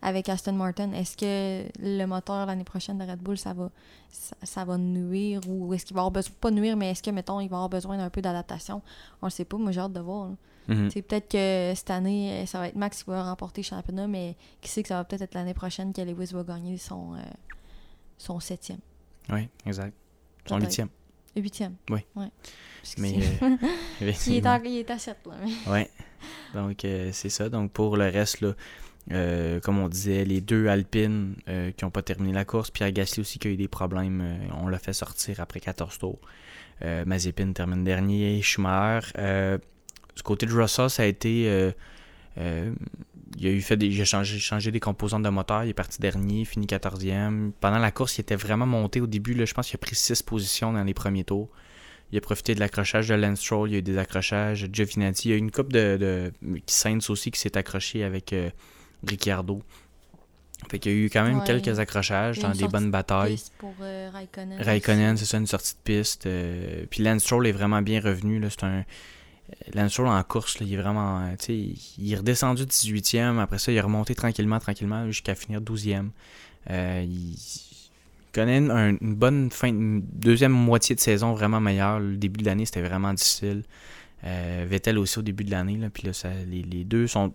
avec 0.02 0.30
Aston 0.30 0.54
Martin. 0.54 0.92
Est-ce 0.94 1.18
que 1.18 1.68
le 1.80 2.06
moteur 2.06 2.46
l'année 2.46 2.64
prochaine 2.64 2.98
de 2.98 3.04
Red 3.04 3.20
Bull, 3.20 3.38
ça 3.38 3.54
va, 3.54 3.70
ça, 4.10 4.36
ça 4.44 4.64
va 4.66 4.78
nuire 4.78 5.42
ou 5.48 5.74
est-ce 5.74 5.86
qu'il 5.86 5.96
va 5.96 6.02
avoir 6.02 6.12
besoin, 6.12 6.34
pas 6.40 6.52
nuire, 6.52 6.76
mais 6.78 6.92
est-ce 6.92 7.02
que, 7.04 7.10
mettons, 7.12 7.40
il 7.40 7.48
va 7.50 7.58
avoir 7.58 7.70
besoin 7.70 7.98
d'un 7.98 8.10
peu 8.10 8.22
d'adaptation? 8.22 8.82
On 9.22 9.26
le 9.28 9.32
sait 9.32 9.46
pas. 9.46 9.58
Moi, 9.58 9.72
j'ai 9.72 9.80
hâte 9.82 9.94
de 9.94 10.00
voir. 10.00 10.30
sais, 10.90 11.02
Peut-être 11.02 11.30
que 11.30 11.74
cette 11.76 11.90
année, 11.90 12.44
euh, 12.44 12.46
ça 12.46 12.60
va 12.60 12.68
être 12.68 12.76
Max 12.76 13.04
qui 13.04 13.10
va 13.10 13.24
remporter 13.24 13.62
le 13.62 13.66
championnat, 13.68 14.08
mais 14.08 14.36
qui 14.62 14.70
sait 14.70 14.82
que 14.84 14.90
ça 14.90 14.96
va 14.98 15.04
peut-être 15.04 15.22
être 15.24 15.34
l'année 15.34 15.54
prochaine 15.54 15.94
que 15.94 16.02
Lewis 16.02 16.30
va 16.34 16.44
gagner 16.44 16.78
son, 16.78 17.16
euh, 17.16 17.20
son 18.18 18.40
septième. 18.40 18.80
Oui, 19.30 19.48
exact. 19.66 19.94
Son 20.46 20.60
huitième. 20.60 20.90
Huitième. 21.36 21.76
Oui. 21.90 22.00
Ouais. 22.16 22.30
Mais 22.98 23.14
euh, 23.18 23.58
il, 24.02 24.08
est 24.10 24.28
il 24.28 24.78
est 24.78 24.90
à 24.92 24.98
7, 24.98 25.18
là. 25.28 25.34
mais- 25.44 25.72
Ouais. 25.72 25.92
Donc, 26.54 26.84
euh, 26.86 27.10
c'est 27.14 27.30
ça. 27.30 27.48
Donc, 27.50 27.72
pour 27.72 27.96
le 27.98 28.06
reste, 28.10 28.42
là, 28.42 28.54
euh, 29.12 29.60
comme 29.62 29.80
on 29.80 29.88
disait, 29.88 30.26
les 30.26 30.42
deux 30.42 30.68
Alpines 30.68 31.36
euh, 31.48 31.72
qui 31.72 31.86
n'ont 31.86 31.92
pas 31.92 32.02
terminé 32.02 32.34
la 32.34 32.46
course. 32.46 32.72
Pierre 32.72 32.92
Gasly 32.92 33.22
aussi 33.22 33.40
qui 33.40 33.48
a 33.48 33.52
eu 33.52 33.58
des 33.58 33.68
problèmes. 33.68 34.22
euh, 34.22 34.38
on 34.62 34.68
l'a 34.68 34.80
fait 34.80 34.94
sortir 34.94 35.40
après 35.40 35.60
14 35.60 35.98
tours. 35.98 36.20
Mazepin 36.82 37.54
termine 37.54 37.84
dernier. 37.84 38.42
Schumacher. 38.42 39.58
du 40.16 40.24
côté 40.24 40.46
de 40.46 40.54
Russell, 40.54 40.90
ça 40.90 41.04
a 41.04 41.06
été. 41.06 41.74
il 42.36 43.48
a 43.48 43.50
eu 43.50 43.62
fait 43.62 43.78
des, 43.78 43.88
il 43.88 44.00
a 44.00 44.06
changé, 44.06 44.38
changé 44.38 44.72
des 44.72 44.80
composantes 44.80 45.24
de 45.24 45.30
moteur. 45.30 45.64
Il 45.64 45.70
est 45.70 45.74
parti 45.74 46.00
dernier, 46.00 46.46
fini 46.46 46.68
14e. 46.68 47.52
Pendant 47.60 47.80
la 47.80 47.92
course, 47.92 48.18
il 48.18 48.22
était 48.22 48.36
vraiment 48.36 48.68
monté 48.68 49.02
au 49.02 49.08
début. 49.08 49.34
Là, 49.34 49.46
je 49.46 49.56
pense 49.56 49.68
qu'il 49.68 49.76
a 49.76 49.80
pris 49.80 49.96
6 49.96 50.22
positions 50.22 50.72
dans 50.72 50.84
les 50.84 50.94
premiers 50.94 51.24
tours. 51.24 51.50
Il 52.12 52.18
a 52.18 52.22
profité 52.22 52.54
de 52.54 52.60
l'accrochage 52.60 53.08
de 53.10 53.16
Lance 53.16 53.42
Stroll, 53.42 53.70
il 53.70 53.74
y 53.74 53.76
a 53.76 53.80
eu 53.80 53.82
des 53.82 53.98
accrochages. 53.98 54.70
Giovinazzi, 54.72 55.30
il 55.30 55.32
y 55.32 55.34
a 55.34 55.38
eu 55.38 55.40
une 55.40 55.52
coupe 55.52 55.74
de, 55.74 55.98
de 55.98 56.32
Sainz 56.68 57.10
aussi 57.10 57.32
qui 57.32 57.40
s'est 57.40 57.58
accroché 57.58 58.04
avec 58.04 58.34
Ricciardo. 59.06 59.62
Fait 60.72 60.80
qu'il 60.80 60.92
y 60.92 60.96
a 60.96 60.98
eu 60.98 61.10
quand 61.10 61.24
même 61.24 61.40
Ouais. 61.40 61.46
quelques 61.46 61.80
accrochages 61.80 62.40
dans 62.40 62.52
des 62.52 62.68
bonnes 62.68 62.90
batailles. 62.90 63.40
Pour 63.60 63.76
euh, 63.82 64.10
Raikkonen. 64.12 64.60
Raikkonen, 64.62 65.16
c'est 65.18 65.26
ça, 65.26 65.38
une 65.38 65.46
sortie 65.48 65.74
de 65.76 65.80
piste. 65.84 66.26
euh, 66.26 66.86
puis 66.90 67.04
Lance 67.04 67.22
Stroll 67.24 67.46
est 67.48 67.52
vraiment 67.52 67.82
bien 67.82 68.02
revenu. 68.02 68.40
Là, 68.40 68.50
c'est 68.50 68.64
un... 68.64 68.84
Lance 69.74 69.92
Stroll 69.92 70.08
en 70.08 70.24
course, 70.24 70.60
là, 70.60 70.66
il 70.68 70.74
est 70.74 70.78
vraiment. 70.82 71.22
euh, 71.22 71.36
il 71.48 72.12
est 72.12 72.16
redescendu 72.16 72.64
18e. 72.64 73.40
Après 73.40 73.60
ça, 73.60 73.72
il 73.72 73.76
est 73.78 73.82
remonté 73.82 74.14
tranquillement, 74.16 74.60
tranquillement, 74.60 75.06
jusqu'à 75.08 75.36
finir 75.36 75.62
12e. 75.62 76.10
Euh, 76.70 77.06
il 77.08 77.38
connaît 78.34 78.58
une, 78.58 78.72
un- 78.72 78.98
une 79.00 79.16
bonne 79.16 79.50
fin, 79.52 79.68
une 79.70 80.02
deuxième 80.02 80.52
moitié 80.52 80.96
de 80.96 81.00
saison 81.00 81.34
vraiment 81.34 81.62
meilleure. 81.62 82.00
Le 82.00 82.18
début 82.18 82.42
de 82.42 82.46
l'année, 82.46 82.66
c'était 82.66 82.82
vraiment 82.82 83.14
difficile. 83.14 83.64
Euh, 84.26 84.66
Vettel 84.68 84.98
aussi 84.98 85.20
au 85.20 85.22
début 85.22 85.44
de 85.44 85.52
l'année. 85.52 85.78
là, 85.78 85.90
Puis 85.92 86.08
là, 86.08 86.14
ça, 86.14 86.30
les, 86.50 86.64
les 86.64 86.84
deux 86.84 87.08
sont 87.08 87.32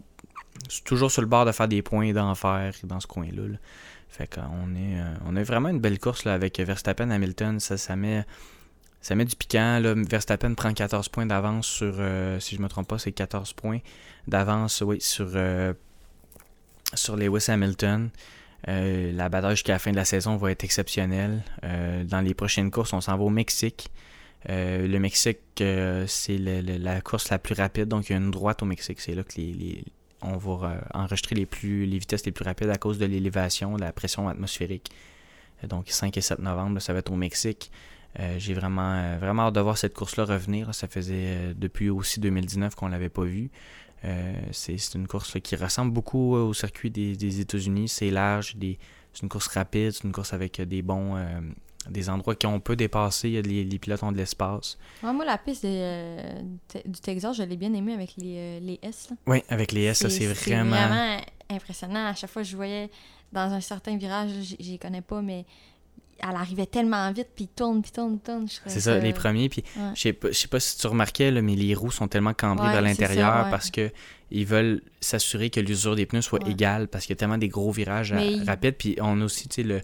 toujours 0.85 1.11
sur 1.11 1.23
le 1.23 1.29
bord 1.29 1.45
de 1.45 1.53
faire 1.53 1.69
des 1.69 1.83
points 1.83 2.13
d'enfer 2.13 2.75
dans 2.85 3.01
ce 3.01 3.07
coin-là. 3.07 3.49
là. 3.49 3.57
Fait 4.09 4.27
qu'on 4.33 4.75
est, 4.75 5.01
euh, 5.01 5.15
on 5.27 5.37
a 5.37 5.43
vraiment 5.43 5.71
une 5.71 5.81
belle 5.81 5.99
course 5.99 6.25
là, 6.25 6.35
avec 6.35 6.61
Verstappen, 6.61 7.11
Hamilton. 7.11 7.59
Ça, 7.61 7.79
ça 7.79 7.97
met, 7.97 8.25
ça 9.01 9.15
met 9.15 9.25
du 9.25 9.35
piquant. 9.37 9.79
Là. 9.81 9.95
Verstappen 9.97 10.53
prend 10.55 10.73
14 10.75 11.09
points 11.09 11.25
d'avance 11.27 11.67
sur, 11.67 11.95
euh, 11.99 12.39
si 12.39 12.57
je 12.57 12.61
me 12.61 12.69
trompe 12.69 12.89
pas, 12.89 12.99
c'est 12.99 13.13
14 13.13 13.55
points 13.55 13.79
d'avance, 14.29 14.83
oui, 14.83 15.01
sur, 15.01 15.31
euh, 15.35 15.73
sur 16.95 17.17
Lewis 17.17 17.47
Hamilton. 17.49 18.11
La 18.67 19.29
bataille 19.29 19.57
jusqu'à 19.57 19.73
la 19.73 19.79
fin 19.81 19.91
de 19.91 19.97
la 19.97 20.05
saison 20.05 20.37
va 20.37 20.51
être 20.53 20.63
exceptionnelle. 20.63 21.43
Dans 21.63 22.21
les 22.21 22.33
prochaines 22.35 22.71
courses, 22.71 22.93
on 22.93 23.01
s'en 23.01 23.17
va 23.17 23.25
au 23.25 23.31
Mexique. 23.31 23.91
Le 24.49 24.99
Mexique, 24.99 25.41
c'est 26.07 26.39
la 26.39 27.01
course 27.01 27.31
la 27.31 27.41
plus 27.41 27.55
rapide. 27.55 27.89
Donc, 27.89 28.09
il 28.09 28.13
y 28.13 28.15
a 28.15 28.19
une 28.19 28.31
droite 28.31 28.63
au 28.63 28.67
Mexique. 28.67 29.01
C'est 29.01 29.15
là 29.17 29.25
que 29.25 29.33
les- 29.37 29.85
on 30.23 30.37
va 30.37 30.81
enregistrer 30.95 31.35
les, 31.35 31.47
vitesses 31.99 32.25
les 32.25 32.33
plus 32.33 32.45
rapides 32.45 32.71
à 32.71 32.77
cause 32.77 32.99
de 32.99 33.07
l'élévation, 33.07 33.77
de 33.77 33.81
la 33.81 33.93
pression 33.93 34.29
atmosphérique. 34.29 34.91
Euh, 35.63 35.67
Donc, 35.67 35.89
5 35.89 36.17
et 36.17 36.21
7 36.21 36.39
novembre, 36.39 36.81
ça 36.81 36.93
va 36.93 37.01
être 37.01 37.13
au 37.13 37.17
Mexique. 37.17 37.71
Euh, 38.21 38.37
J'ai 38.39 38.55
vraiment, 38.55 38.95
euh, 38.95 39.19
vraiment 39.19 39.45
hâte 39.45 39.55
de 39.55 39.61
voir 39.61 39.79
cette 39.79 39.95
course-là 39.95 40.25
revenir. 40.25 40.75
Ça 40.75 40.89
faisait 40.89 41.55
depuis 41.55 41.91
aussi 41.91 42.21
2019 42.21 42.75
qu'on 42.75 42.89
l'avait 42.89 43.09
pas 43.09 43.25
vue. 43.25 43.51
C'est 44.51 44.95
une 44.97 45.07
course 45.07 45.39
qui 45.41 45.55
ressemble 45.55 45.93
beaucoup 45.93 46.35
au 46.35 46.53
circuit 46.53 46.91
des, 46.91 47.17
des 47.17 47.39
États-Unis. 47.39 47.89
C'est 47.89 48.11
large, 48.11 48.57
c'est 48.61 49.23
une 49.23 49.29
course 49.29 49.47
rapide, 49.47 49.93
c'est 49.93 50.03
une 50.03 50.11
course 50.11 50.33
avec 50.33 50.61
des 50.61 50.83
bons, 50.83 51.25
des 51.91 52.09
endroits 52.11 52.35
qu'on 52.35 52.61
peut 52.61 52.77
dépasser. 52.77 53.29
Il 53.29 53.35
y 53.35 53.39
a 53.39 53.43
Les, 53.43 53.65
les 53.65 53.79
pilotes 53.79 54.03
ont 54.03 54.13
de 54.13 54.17
l'espace. 54.17 54.79
Ouais, 55.03 55.13
moi, 55.13 55.25
la 55.25 55.39
piste 55.39 55.65
de, 55.65 55.69
euh, 55.71 56.41
du 56.87 57.01
Texas, 57.01 57.37
je 57.37 57.43
l'ai 57.43 57.57
bien 57.57 57.73
aimée 57.75 57.95
avec 57.95 58.13
les, 58.17 58.35
euh, 58.37 58.61
les 58.61 58.79
S. 58.83 59.09
là. 59.11 59.17
Oui, 59.27 59.43
avec 59.49 59.73
les 59.73 59.83
S, 59.85 60.07
c'est 60.09 60.27
vraiment. 60.27 60.71
vraiment 60.71 61.17
impressionnant. 61.51 62.07
À 62.07 62.15
chaque 62.15 62.31
fois 62.31 62.43
je 62.43 62.57
voyais 62.57 62.91
dans 63.33 63.53
un 63.53 63.61
certain 63.61 63.97
virage, 63.97 64.31
là, 64.33 64.41
j- 64.43 64.57
j'y 64.61 64.79
connais 64.79 65.01
pas, 65.03 65.21
mais 65.23 65.45
elle 66.19 66.37
arrivait 66.37 66.67
tellement 66.67 67.11
vite, 67.13 67.29
puis 67.35 67.49
tourne, 67.49 67.83
puis 67.83 67.91
tourne, 67.91 68.19
tourne. 68.21 68.49
je 68.49 68.57
C'est 68.67 68.81
ça, 68.81 68.99
les 68.99 69.13
premiers. 69.13 69.49
Puis 69.49 69.65
Ouais. 69.77 69.91
je 69.95 70.01
sais 70.03 70.13
pas, 70.13 70.29
je 70.29 70.35
sais 70.39 70.49
pas 70.49 70.61
si 70.61 70.79
tu 70.79 70.87
remarquais, 70.87 71.31
là, 71.31 71.43
mais 71.43 71.57
les 71.57 71.75
roues 71.75 71.91
sont 71.91 72.07
tellement 72.09 72.33
cambrées 72.35 72.67
Ouais, 72.69 72.73
vers 72.75 72.83
l'intérieur 72.83 73.45
ouais. 73.47 73.51
parce 73.51 73.71
que 73.71 73.91
ils 74.31 74.47
veulent 74.47 74.83
s'assurer 75.01 75.51
que 75.51 75.61
l'usure 75.61 75.97
des 75.97 76.07
pneus 76.07 76.23
soit 76.23 76.47
égale 76.49 76.89
parce 76.89 77.05
qu'il 77.07 77.15
y 77.15 77.17
a 77.17 77.21
tellement 77.21 77.39
des 77.39 77.49
gros 77.49 77.73
virages 77.73 78.13
à- 78.13 78.17
Mais 78.17 78.33
il- 78.35 78.45
rapides. 78.45 78.77
Puis 78.77 78.97
on 79.01 79.21
a 79.21 79.25
aussi, 79.25 79.49
tu 79.49 79.57
sais, 79.57 79.63
le- 79.63 79.81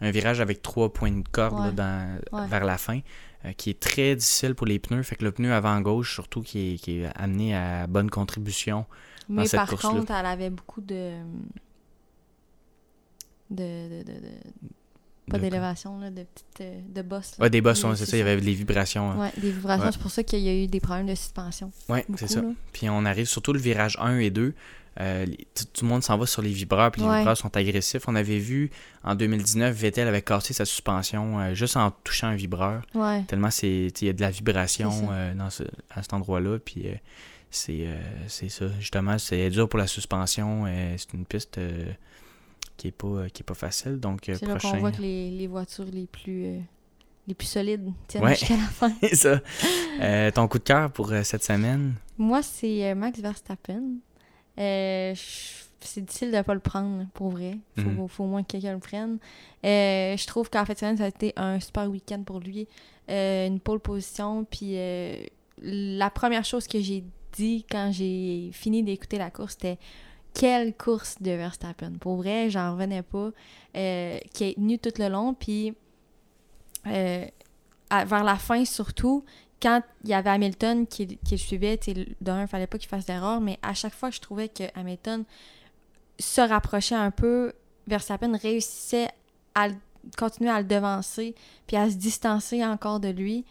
un 0.00 0.10
virage 0.10 0.40
avec 0.40 0.62
trois 0.62 0.92
points 0.92 1.10
de 1.12 1.28
corde 1.28 1.58
là, 1.64 1.70
dans, 1.72 2.18
Ouais. 2.40 2.46
vers 2.48 2.64
la 2.64 2.78
fin 2.78 3.00
euh, 3.44 3.52
qui 3.52 3.70
est 3.70 3.80
très 3.80 4.16
difficile 4.16 4.54
pour 4.54 4.66
les 4.66 4.78
pneus. 4.78 5.02
Fait 5.02 5.16
que 5.16 5.24
le 5.24 5.32
pneu 5.32 5.52
avant-gauche, 5.52 6.12
surtout, 6.14 6.42
qui 6.42 6.74
est, 6.74 6.76
qui 6.76 7.00
est 7.00 7.10
amené 7.16 7.54
à 7.56 7.86
bonne 7.86 8.10
contribution. 8.10 8.86
Mais 9.28 9.46
cette 9.46 9.60
par 9.60 9.68
contre, 9.78 10.10
elle 10.10 10.26
avait 10.26 10.50
beaucoup 10.50 10.80
de. 10.80 11.12
de. 13.50 13.88
de, 13.88 14.02
de, 14.02 14.12
de- 14.20 14.70
pas 15.30 15.38
d'élévation, 15.38 15.98
là, 16.00 16.10
de 16.10 16.22
petites. 16.24 16.60
euh, 16.60 16.80
de 16.94 17.02
bosses. 17.02 17.36
Ouais, 17.38 17.50
des 17.50 17.60
bosses, 17.60 17.84
c'est 17.96 18.06
ça, 18.06 18.16
il 18.16 18.20
y 18.20 18.22
avait 18.22 18.40
des 18.40 18.54
vibrations. 18.54 19.10
hein. 19.12 19.18
Ouais, 19.18 19.32
des 19.40 19.50
vibrations. 19.50 19.86
Ouais. 19.86 19.92
C'est 19.92 20.00
pour 20.02 20.10
ça 20.10 20.22
qu'il 20.22 20.40
y 20.40 20.48
a 20.48 20.54
eu 20.54 20.66
des 20.66 20.80
problèmes 20.80 21.06
de 21.06 21.14
suspension. 21.14 21.70
Ouais, 21.88 22.04
c'est 22.16 22.28
ça. 22.28 22.42
là. 22.42 22.48
Puis 22.72 22.88
on 22.90 23.04
arrive 23.04 23.26
surtout 23.26 23.52
le 23.52 23.60
virage 23.60 23.96
1 24.00 24.18
et 24.18 24.30
2. 24.30 24.54
euh, 25.00 25.24
tout, 25.54 25.84
le 25.84 25.88
monde 25.88 26.02
s'en 26.02 26.18
va 26.18 26.26
sur 26.26 26.42
les 26.42 26.50
vibreurs, 26.50 26.90
puis 26.90 27.00
les 27.00 27.08
Ouais. 27.08 27.18
vibreurs 27.18 27.36
sont 27.36 27.56
agressifs. 27.56 28.02
On 28.08 28.16
avait 28.16 28.38
vu 28.40 28.70
en 29.04 29.14
2019, 29.14 29.74
Vettel 29.74 30.08
avait 30.08 30.20
cassé 30.20 30.52
sa 30.52 30.64
suspension 30.64 31.38
euh, 31.38 31.54
juste 31.54 31.76
en 31.76 31.90
touchant 31.92 32.26
un 32.26 32.34
vibreur. 32.34 32.82
Ouais. 32.94 33.22
Tellement 33.28 33.48
il 33.62 33.92
y 34.02 34.08
a 34.08 34.12
de 34.12 34.20
la 34.20 34.30
vibration 34.30 35.08
euh, 35.12 35.32
dans 35.34 35.48
ce- 35.48 35.62
à 35.90 36.02
cet 36.02 36.12
endroit-là. 36.12 36.58
Puis 36.58 36.86
c'est, 37.50 37.86
c'est 38.26 38.48
ça. 38.48 38.66
Justement, 38.80 39.16
c'est 39.18 39.48
dur 39.50 39.68
pour 39.68 39.78
la 39.78 39.86
suspension. 39.86 40.64
c'est 40.98 41.14
une 41.14 41.24
piste 41.24 41.58
qui 42.80 42.88
est 42.88 42.92
pas, 42.92 43.28
qui 43.32 43.42
est 43.42 43.44
pas 43.44 43.54
facile. 43.54 44.00
Donc, 44.00 44.28
euh, 44.28 44.34
C'est 44.38 44.46
là 44.46 44.54
qu'on 44.54 44.58
prochain. 44.58 44.78
voit 44.78 44.90
que 44.92 45.02
les, 45.02 45.30
les 45.30 45.46
voitures 45.46 45.84
les 45.92 46.06
plus. 46.06 46.46
euh, 46.46 46.58
les 47.28 47.34
plus 47.34 47.46
solides 47.46 47.92
tiennent 48.08 48.24
Ouais. 48.24 48.34
jusqu'à 48.34 48.56
la 48.56 48.62
fin. 48.80 48.92
C'est 49.02 49.14
ça. 49.14 49.40
Euh, 50.00 50.30
ton 50.30 50.48
coup 50.48 50.58
de 50.58 50.64
cœur 50.64 50.90
pour 50.90 51.12
euh, 51.12 51.22
cette 51.22 51.44
semaine? 51.44 51.94
Moi, 52.18 52.42
c'est 52.42 52.90
euh, 52.90 52.94
Max 52.94 53.20
Verstappen. 53.20 53.82
Euh, 54.58 55.12
c'est 55.82 56.00
difficile 56.04 56.30
de 56.30 56.36
ne 56.36 56.42
pas 56.42 56.54
le 56.54 56.60
prendre, 56.60 57.06
pour 57.14 57.30
vrai. 57.30 57.58
Faut, 57.78 57.88
Mhm. 57.88 58.08
faut 58.08 58.24
au 58.24 58.26
moins 58.26 58.42
que 58.42 58.48
quelqu'un 58.52 58.72
le 58.72 58.78
prenne. 58.80 59.18
Euh, 59.64 60.16
je 60.16 60.26
trouve 60.26 60.48
qu'en 60.50 60.64
fait, 60.64 60.78
semaine, 60.78 60.96
ça 60.96 61.04
a 61.04 61.08
été 61.08 61.32
un 61.36 61.60
super 61.60 61.88
week-end 61.90 62.22
pour 62.24 62.40
lui. 62.40 62.66
Euh, 63.10 63.46
une 63.46 63.60
pole 63.60 63.80
position. 63.80 64.44
Puis 64.44 64.72
euh, 64.76 65.14
la 65.62 66.10
première 66.10 66.44
chose 66.44 66.66
que 66.66 66.80
j'ai 66.80 67.04
dit 67.32 67.64
quand 67.70 67.90
j'ai 67.92 68.50
fini 68.52 68.82
d'écouter 68.82 69.18
la 69.18 69.30
course, 69.30 69.52
c'était 69.52 69.78
quelle 70.34 70.74
course 70.74 71.16
de 71.20 71.30
Verstappen. 71.32 71.92
Pour 72.00 72.16
vrai, 72.16 72.50
j'en 72.50 72.72
revenais 72.72 73.02
pas. 73.02 73.30
Euh, 73.76 74.18
qui 74.32 74.44
est 74.44 74.54
tenu 74.54 74.80
tout 74.80 74.90
le 74.98 75.08
long. 75.08 75.32
Puis 75.32 75.74
euh, 76.88 77.24
vers 77.88 78.24
la 78.24 78.36
fin, 78.36 78.64
surtout, 78.64 79.24
quand 79.62 79.82
il 80.02 80.10
y 80.10 80.14
avait 80.14 80.30
Hamilton 80.30 80.88
qui, 80.88 81.18
le 81.30 81.36
suivait, 81.36 81.78
d'un, 82.20 82.42
il 82.42 82.48
fallait 82.48 82.66
pas 82.66 82.78
qu'il 82.78 82.88
fasse 82.88 83.06
d'erreur, 83.06 83.40
mais 83.40 83.58
à 83.62 83.74
chaque 83.74 83.94
fois 83.94 84.10
je 84.10 84.18
trouvais 84.18 84.48
que 84.48 84.64
Hamilton 84.74 85.24
se 86.18 86.40
rapprochait 86.40 86.96
un 86.96 87.12
peu, 87.12 87.52
Verstappen 87.86 88.36
réussissait 88.36 89.08
à 89.54 89.68
continuer 90.18 90.50
à 90.50 90.60
le 90.60 90.66
devancer, 90.66 91.36
puis 91.66 91.76
à 91.76 91.88
se 91.90 91.94
distancer 91.94 92.64
encore 92.64 92.98
de 92.98 93.08
lui. 93.08 93.44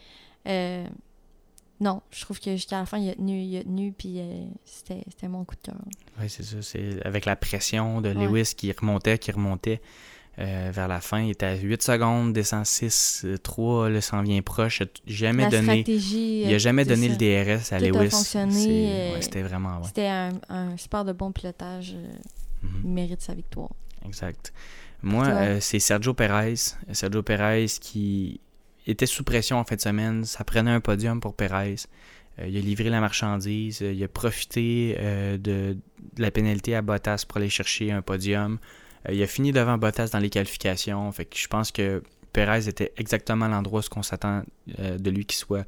Euh, 0.46 0.86
non, 1.80 2.02
je 2.10 2.20
trouve 2.22 2.38
que 2.40 2.52
jusqu'à 2.52 2.78
la 2.80 2.86
fin, 2.86 2.98
il 2.98 3.08
a 3.10 3.14
tenu, 3.14 3.40
il 3.40 3.56
a 3.56 3.62
tenu, 3.62 3.92
puis 3.92 4.14
euh, 4.18 4.44
c'était 4.64 5.02
c'était 5.08 5.28
mon 5.28 5.44
coup 5.44 5.54
de 5.56 5.60
cœur. 5.62 5.76
Oui, 6.20 6.28
c'est 6.28 6.42
ça. 6.42 6.56
C'est 6.62 7.04
avec 7.06 7.24
la 7.24 7.36
pression 7.36 8.00
de 8.00 8.10
Ouais. 8.10 8.26
Lewis 8.26 8.52
qui 8.56 8.70
remontait, 8.72 9.18
qui 9.18 9.32
remontait 9.32 9.80
euh, 10.38 10.70
vers 10.72 10.88
la 10.88 11.00
fin. 11.00 11.20
Il 11.20 11.30
était 11.30 11.46
à 11.46 11.54
8 11.56 11.82
secondes, 11.82 12.32
descend 12.32 12.64
6, 12.66 13.26
3, 13.42 13.88
là, 13.90 14.00
s'en 14.00 14.22
vient 14.22 14.40
proche. 14.42 14.80
Il 14.80 15.12
a 15.12 15.14
jamais 15.16 15.42
La 15.44 15.50
donné, 15.50 15.62
stratégie, 15.82 16.42
il 16.42 16.52
a 16.52 16.56
euh, 16.56 16.58
jamais 16.58 16.84
donné 16.84 17.08
ça. 17.08 17.14
le 17.14 17.18
DRS 17.56 17.72
à 17.72 17.78
Tout 17.78 17.84
a 17.84 17.88
Lewis. 18.02 18.10
fonctionné, 18.10 18.90
euh, 18.92 19.14
ouais, 19.14 19.22
C'était 19.22 19.42
vraiment... 19.42 19.78
ouais. 19.78 19.86
C'était 19.86 20.06
un, 20.06 20.30
un 20.48 20.76
super 20.76 21.04
de 21.04 21.12
bon 21.12 21.32
pilotage. 21.32 21.94
euh, 21.96 22.12
Mhm. 22.62 22.80
Il 22.84 22.90
mérite 22.90 23.22
sa 23.22 23.32
victoire. 23.32 23.70
Exact. 24.04 24.52
Moi, 25.02 25.26
euh, 25.26 25.58
c'est 25.62 25.78
Sergio 25.78 26.12
Perez. 26.12 26.54
Sergio 26.92 27.22
Perez 27.22 27.64
qui 27.80 28.38
était 28.90 29.06
sous 29.06 29.24
pression 29.24 29.58
en 29.58 29.64
fin 29.64 29.76
de 29.76 29.80
semaine. 29.80 30.24
Ça 30.24 30.44
prenait 30.44 30.70
un 30.70 30.80
podium 30.80 31.20
pour 31.20 31.34
Perez. 31.34 31.76
Euh, 32.38 32.46
il 32.48 32.56
a 32.56 32.60
livré 32.60 32.90
la 32.90 33.00
marchandise. 33.00 33.82
Euh, 33.82 33.92
il 33.92 34.02
a 34.02 34.08
profité 34.08 34.96
euh, 34.98 35.38
de, 35.38 35.76
la 36.18 36.30
pénalité 36.30 36.74
à 36.74 36.82
Bottas 36.82 37.24
pour 37.26 37.38
aller 37.38 37.50
chercher 37.50 37.92
un 37.92 38.02
podium. 38.02 38.58
Il 39.10 39.22
a 39.22 39.26
fini 39.26 39.52
devant 39.52 39.78
Bottas 39.78 40.10
dans 40.12 40.18
les 40.18 40.30
qualifications. 40.30 41.10
Fait 41.12 41.28
je 41.34 41.48
pense 41.48 41.72
que 41.72 42.02
Perez 42.32 42.68
était 42.68 42.92
exactement 42.96 43.48
l'endroit 43.48 43.80
où 43.80 43.88
qu'on 43.88 44.02
s'attend 44.02 44.42
de 44.76 45.10
lui 45.10 45.24
qu'il 45.24 45.38
soit 45.38 45.66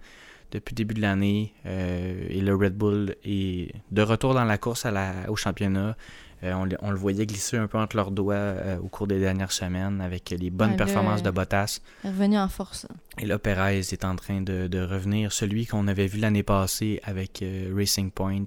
depuis 0.53 0.73
le 0.75 0.77
début 0.77 0.95
de 0.95 1.01
l'année. 1.01 1.53
Euh, 1.67 2.27
et 2.29 2.41
le 2.41 2.55
Red 2.55 2.77
Bull 2.77 3.17
est 3.25 3.73
de 3.91 4.03
retour 4.03 4.35
dans 4.35 4.45
la 4.45 4.59
course 4.59 4.87
à 4.87 4.91
la, 4.93 5.13
au 5.29 5.37
championnat. 5.37 5.97
Euh, 6.45 6.53
on, 6.55 6.65
le- 6.65 6.77
on 6.83 6.91
le 6.91 6.97
voyait 6.97 7.25
glisser 7.27 7.57
un 7.57 7.67
peu 7.69 7.79
entre 7.79 7.97
leurs 7.97 8.11
doigts 8.11 8.35
euh, 8.35 8.79
au 8.79 8.89
cours 8.89 9.07
des 9.07 9.21
dernières 9.21 9.53
semaines 9.53 10.01
avec 10.01 10.31
les 10.31 10.51
bonnes 10.51 10.71
Ouais, 10.73 10.77
performances 10.77 11.23
de 11.23 11.31
Bottas. 11.31 11.79
Revenu 12.05 12.37
en 12.39 12.49
force. 12.49 12.87
Et 13.19 13.27
là, 13.27 13.39
Perez 13.39 13.79
est 13.79 14.05
en 14.05 14.17
train 14.17 14.41
de, 14.41 14.67
de 14.67 14.81
revenir. 14.81 15.33
Celui 15.33 15.67
qu'on 15.67 15.87
avait 15.89 16.07
vu 16.09 16.19
l'année 16.19 16.43
passée 16.43 17.01
avec 17.05 17.45
Racing 17.77 18.11
Point. 18.11 18.45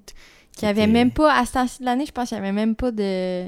Qui 0.57 0.65
avait 0.65 0.83
était- 0.83 0.91
même 0.91 1.11
pas, 1.11 1.37
à 1.37 1.45
ce 1.45 1.53
temps-ci 1.53 1.79
de 1.79 1.85
l'année, 1.85 2.05
je 2.05 2.11
pense 2.11 2.29
qu'il 2.29 2.37
n'y 2.37 2.43
avait 2.43 2.51
même 2.53 2.75
pas 2.75 2.91
de, 2.91 3.45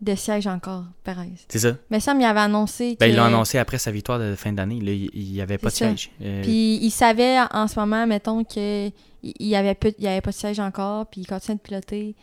de 0.00 0.14
siège 0.14 0.46
encore, 0.46 0.84
Perez. 1.04 1.30
C'est 1.48 1.58
ça. 1.60 1.76
Mais 1.90 2.00
ça, 2.00 2.14
il 2.18 2.24
avait 2.24 2.40
annoncé. 2.40 2.96
Ben, 3.00 3.06
ils 3.06 3.16
l'ont 3.16 3.24
annoncé 3.24 3.56
après 3.58 3.78
sa 3.78 3.90
victoire 3.90 4.18
de 4.18 4.34
fin 4.34 4.52
d'année. 4.52 4.80
Là, 4.80 4.92
il 4.92 5.32
n'y 5.32 5.40
avait 5.40 5.56
pas 5.58 5.68
de 5.70 5.74
ça. 5.74 5.86
siège. 5.88 6.10
Euh, 6.22 6.42
Puis 6.42 6.76
il 6.82 6.90
savait 6.90 7.38
en 7.52 7.66
ce 7.66 7.78
moment, 7.80 8.06
mettons, 8.06 8.44
que 8.44 8.88
il 8.88 8.92
il 9.22 9.46
y 9.48 9.56
avait, 9.56 9.74
peu, 9.74 9.92
il 9.98 10.06
avait 10.06 10.20
pas 10.20 10.30
de 10.30 10.36
siège 10.36 10.60
encore, 10.60 11.06
puis 11.06 11.22
il 11.22 11.26
continue 11.26 11.56
de 11.56 11.62
piloter. 11.62 12.14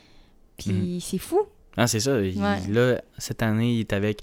Puis 0.57 0.71
Mhm. 0.71 0.99
c'est 1.01 1.17
fou. 1.17 1.39
Ah, 1.75 1.87
c'est 1.87 1.99
ça. 1.99 2.21
Il- 2.21 2.39
Ouais. 2.39 2.59
là, 2.69 3.01
cette 3.17 3.41
année, 3.41 3.73
il 3.73 3.79
est 3.81 3.93
avec 3.93 4.19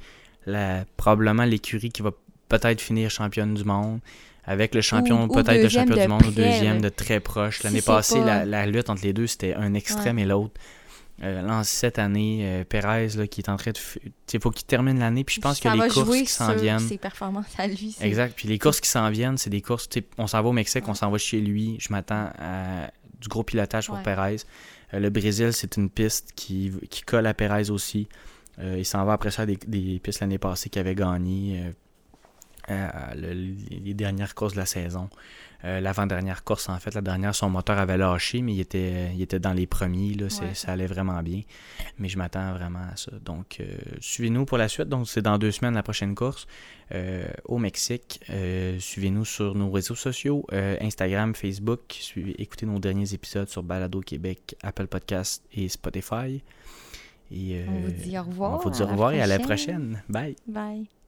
la, 0.46 0.84
probablement 0.96 1.44
l'écurie 1.44 1.90
qui 1.90 2.02
va 2.02 2.12
peut-être 2.48 2.80
finir 2.80 3.10
championne 3.10 3.54
du 3.54 3.64
monde. 3.64 3.98
Avec 4.44 4.74
le 4.74 4.80
champion, 4.80 5.28
peut-être 5.28 5.62
le 5.62 5.68
champion 5.68 5.96
de 5.96 6.00
du 6.00 6.08
monde, 6.08 6.22
ou 6.26 6.30
deuxième 6.30 6.80
de 6.80 6.88
très 6.88 7.20
proche. 7.20 7.58
Si 7.58 7.64
L'année 7.64 7.80
c'est 7.80 7.86
passée, 7.86 8.18
pas- 8.20 8.24
la, 8.24 8.44
la 8.46 8.66
lutte 8.66 8.88
entre 8.88 9.02
les 9.04 9.12
deux, 9.12 9.26
c'était 9.26 9.54
un 9.54 9.74
extrême 9.74 10.18
et 10.18 10.24
l'autre. 10.24 10.54
Euh, 11.22 11.42
là, 11.42 11.58
en 11.58 11.64
cette 11.64 11.98
année, 11.98 12.40
euh, 12.44 12.64
Perez, 12.64 13.08
là, 13.16 13.26
qui 13.26 13.42
est 13.42 13.50
en 13.50 13.56
train 13.56 13.72
de. 13.72 13.76
f- 13.78 13.98
Il 14.32 14.40
faut 14.40 14.50
qu'il 14.50 14.64
termine 14.66 14.98
l'année. 14.98 15.22
Puis 15.22 15.34
je 15.36 15.40
pense 15.42 15.60
que 15.60 15.68
les 15.68 15.88
courses 15.90 16.08
qui 16.18 16.26
s'en 16.26 16.54
viennent. 16.54 16.78
ses 16.78 16.96
performances 16.98 17.46
à 17.58 17.66
lui. 17.66 17.92
c'est- 17.92 18.06
Exact. 18.06 18.32
Puis 18.34 18.48
les 18.48 18.58
courses 18.58 18.80
qui 18.80 18.88
s'en 18.88 19.10
viennent, 19.10 19.36
c'est 19.36 19.50
des 19.50 19.60
courses. 19.60 19.88
On 20.16 20.26
s'en 20.26 20.42
va 20.42 20.48
au 20.48 20.52
Mexique, 20.52 20.88
on 20.88 20.94
s'en 20.94 21.10
va 21.10 21.18
chez 21.18 21.40
lui. 21.40 21.76
Je 21.78 21.88
m'attends 21.92 22.30
à 22.38 22.90
du 23.20 23.28
gros 23.28 23.42
pilotage 23.42 23.86
pour 23.88 23.96
Ouais. 23.96 24.02
Perez. 24.02 24.36
Euh, 24.94 24.98
le 24.98 25.10
Brésil, 25.10 25.52
c'est 25.52 25.76
une 25.76 25.90
piste 25.90 26.32
qui, 26.34 26.72
qui 26.88 27.02
colle 27.02 27.26
à 27.26 27.34
Perez 27.34 27.68
aussi. 27.70 28.08
Euh, 28.58 28.76
il 28.78 28.84
s'en 28.86 29.04
va 29.04 29.12
après 29.12 29.30
ça 29.30 29.44
des, 29.44 29.56
des 29.66 30.00
pistes 30.02 30.20
l'année 30.20 30.38
passée 30.38 30.70
qu'il 30.70 30.80
avait 30.80 30.94
gagné. 30.94 31.72
le- 32.68 33.54
les 33.70 33.94
dernières 33.94 34.34
courses 34.34 34.52
de 34.54 34.58
la 34.58 34.66
saison. 34.66 35.08
Euh, 35.64 35.80
L'avant-dernière 35.80 36.42
course, 36.44 36.68
en 36.68 36.78
fait, 36.78 36.94
la 36.94 37.00
dernière, 37.00 37.34
son 37.34 37.50
moteur 37.50 37.78
avait 37.78 37.98
lâché, 37.98 38.40
mais 38.42 38.54
il 38.54 38.60
était, 38.60 39.12
il 39.14 39.20
était 39.22 39.38
dans 39.38 39.52
les 39.52 39.66
premiers. 39.66 40.14
Là, 40.14 40.26
Ouais. 40.40 40.54
Ça 40.54 40.72
allait 40.72 40.86
vraiment 40.86 41.22
bien. 41.22 41.42
Mais 41.98 42.08
je 42.08 42.16
m'attends 42.16 42.52
vraiment 42.52 42.86
à 42.92 42.96
ça. 42.96 43.10
Donc, 43.24 43.58
euh, 43.60 43.66
suivez-nous 44.00 44.44
pour 44.46 44.58
la 44.58 44.68
suite. 44.68 44.88
Donc, 44.88 45.08
c'est 45.08 45.22
dans 45.22 45.38
deux 45.38 45.50
semaines 45.50 45.74
la 45.74 45.82
prochaine 45.82 46.14
course 46.14 46.46
euh, 46.92 47.28
au 47.44 47.58
Mexique. 47.58 48.20
Suivez-nous 48.78 49.24
sur 49.24 49.54
nos 49.54 49.70
réseaux 49.70 49.94
sociaux, 49.94 50.46
Instagram, 50.52 51.34
Facebook. 51.34 51.80
Suivez, 51.90 52.40
écoutez 52.40 52.64
nos 52.66 52.78
derniers 52.78 53.12
épisodes 53.12 53.48
sur 53.48 53.62
Balado 53.62 54.00
Québec, 54.00 54.56
Apple 54.62 54.86
Podcast 54.86 55.44
et 55.52 55.68
Spotify. 55.68 56.42
Et, 57.32 57.64
On 57.68 57.80
vous 57.80 57.92
dit 57.92 58.18
au 58.18 58.22
revoir. 58.22 58.52
On 58.54 58.58
vous 58.58 58.70
dit 58.70 58.82
au 58.82 58.86
revoir 58.86 59.12
et 59.12 59.20
à 59.20 59.26
la 59.26 59.38
prochaine. 59.38 60.02
Bye. 60.08 60.36
Bye. 60.46 60.99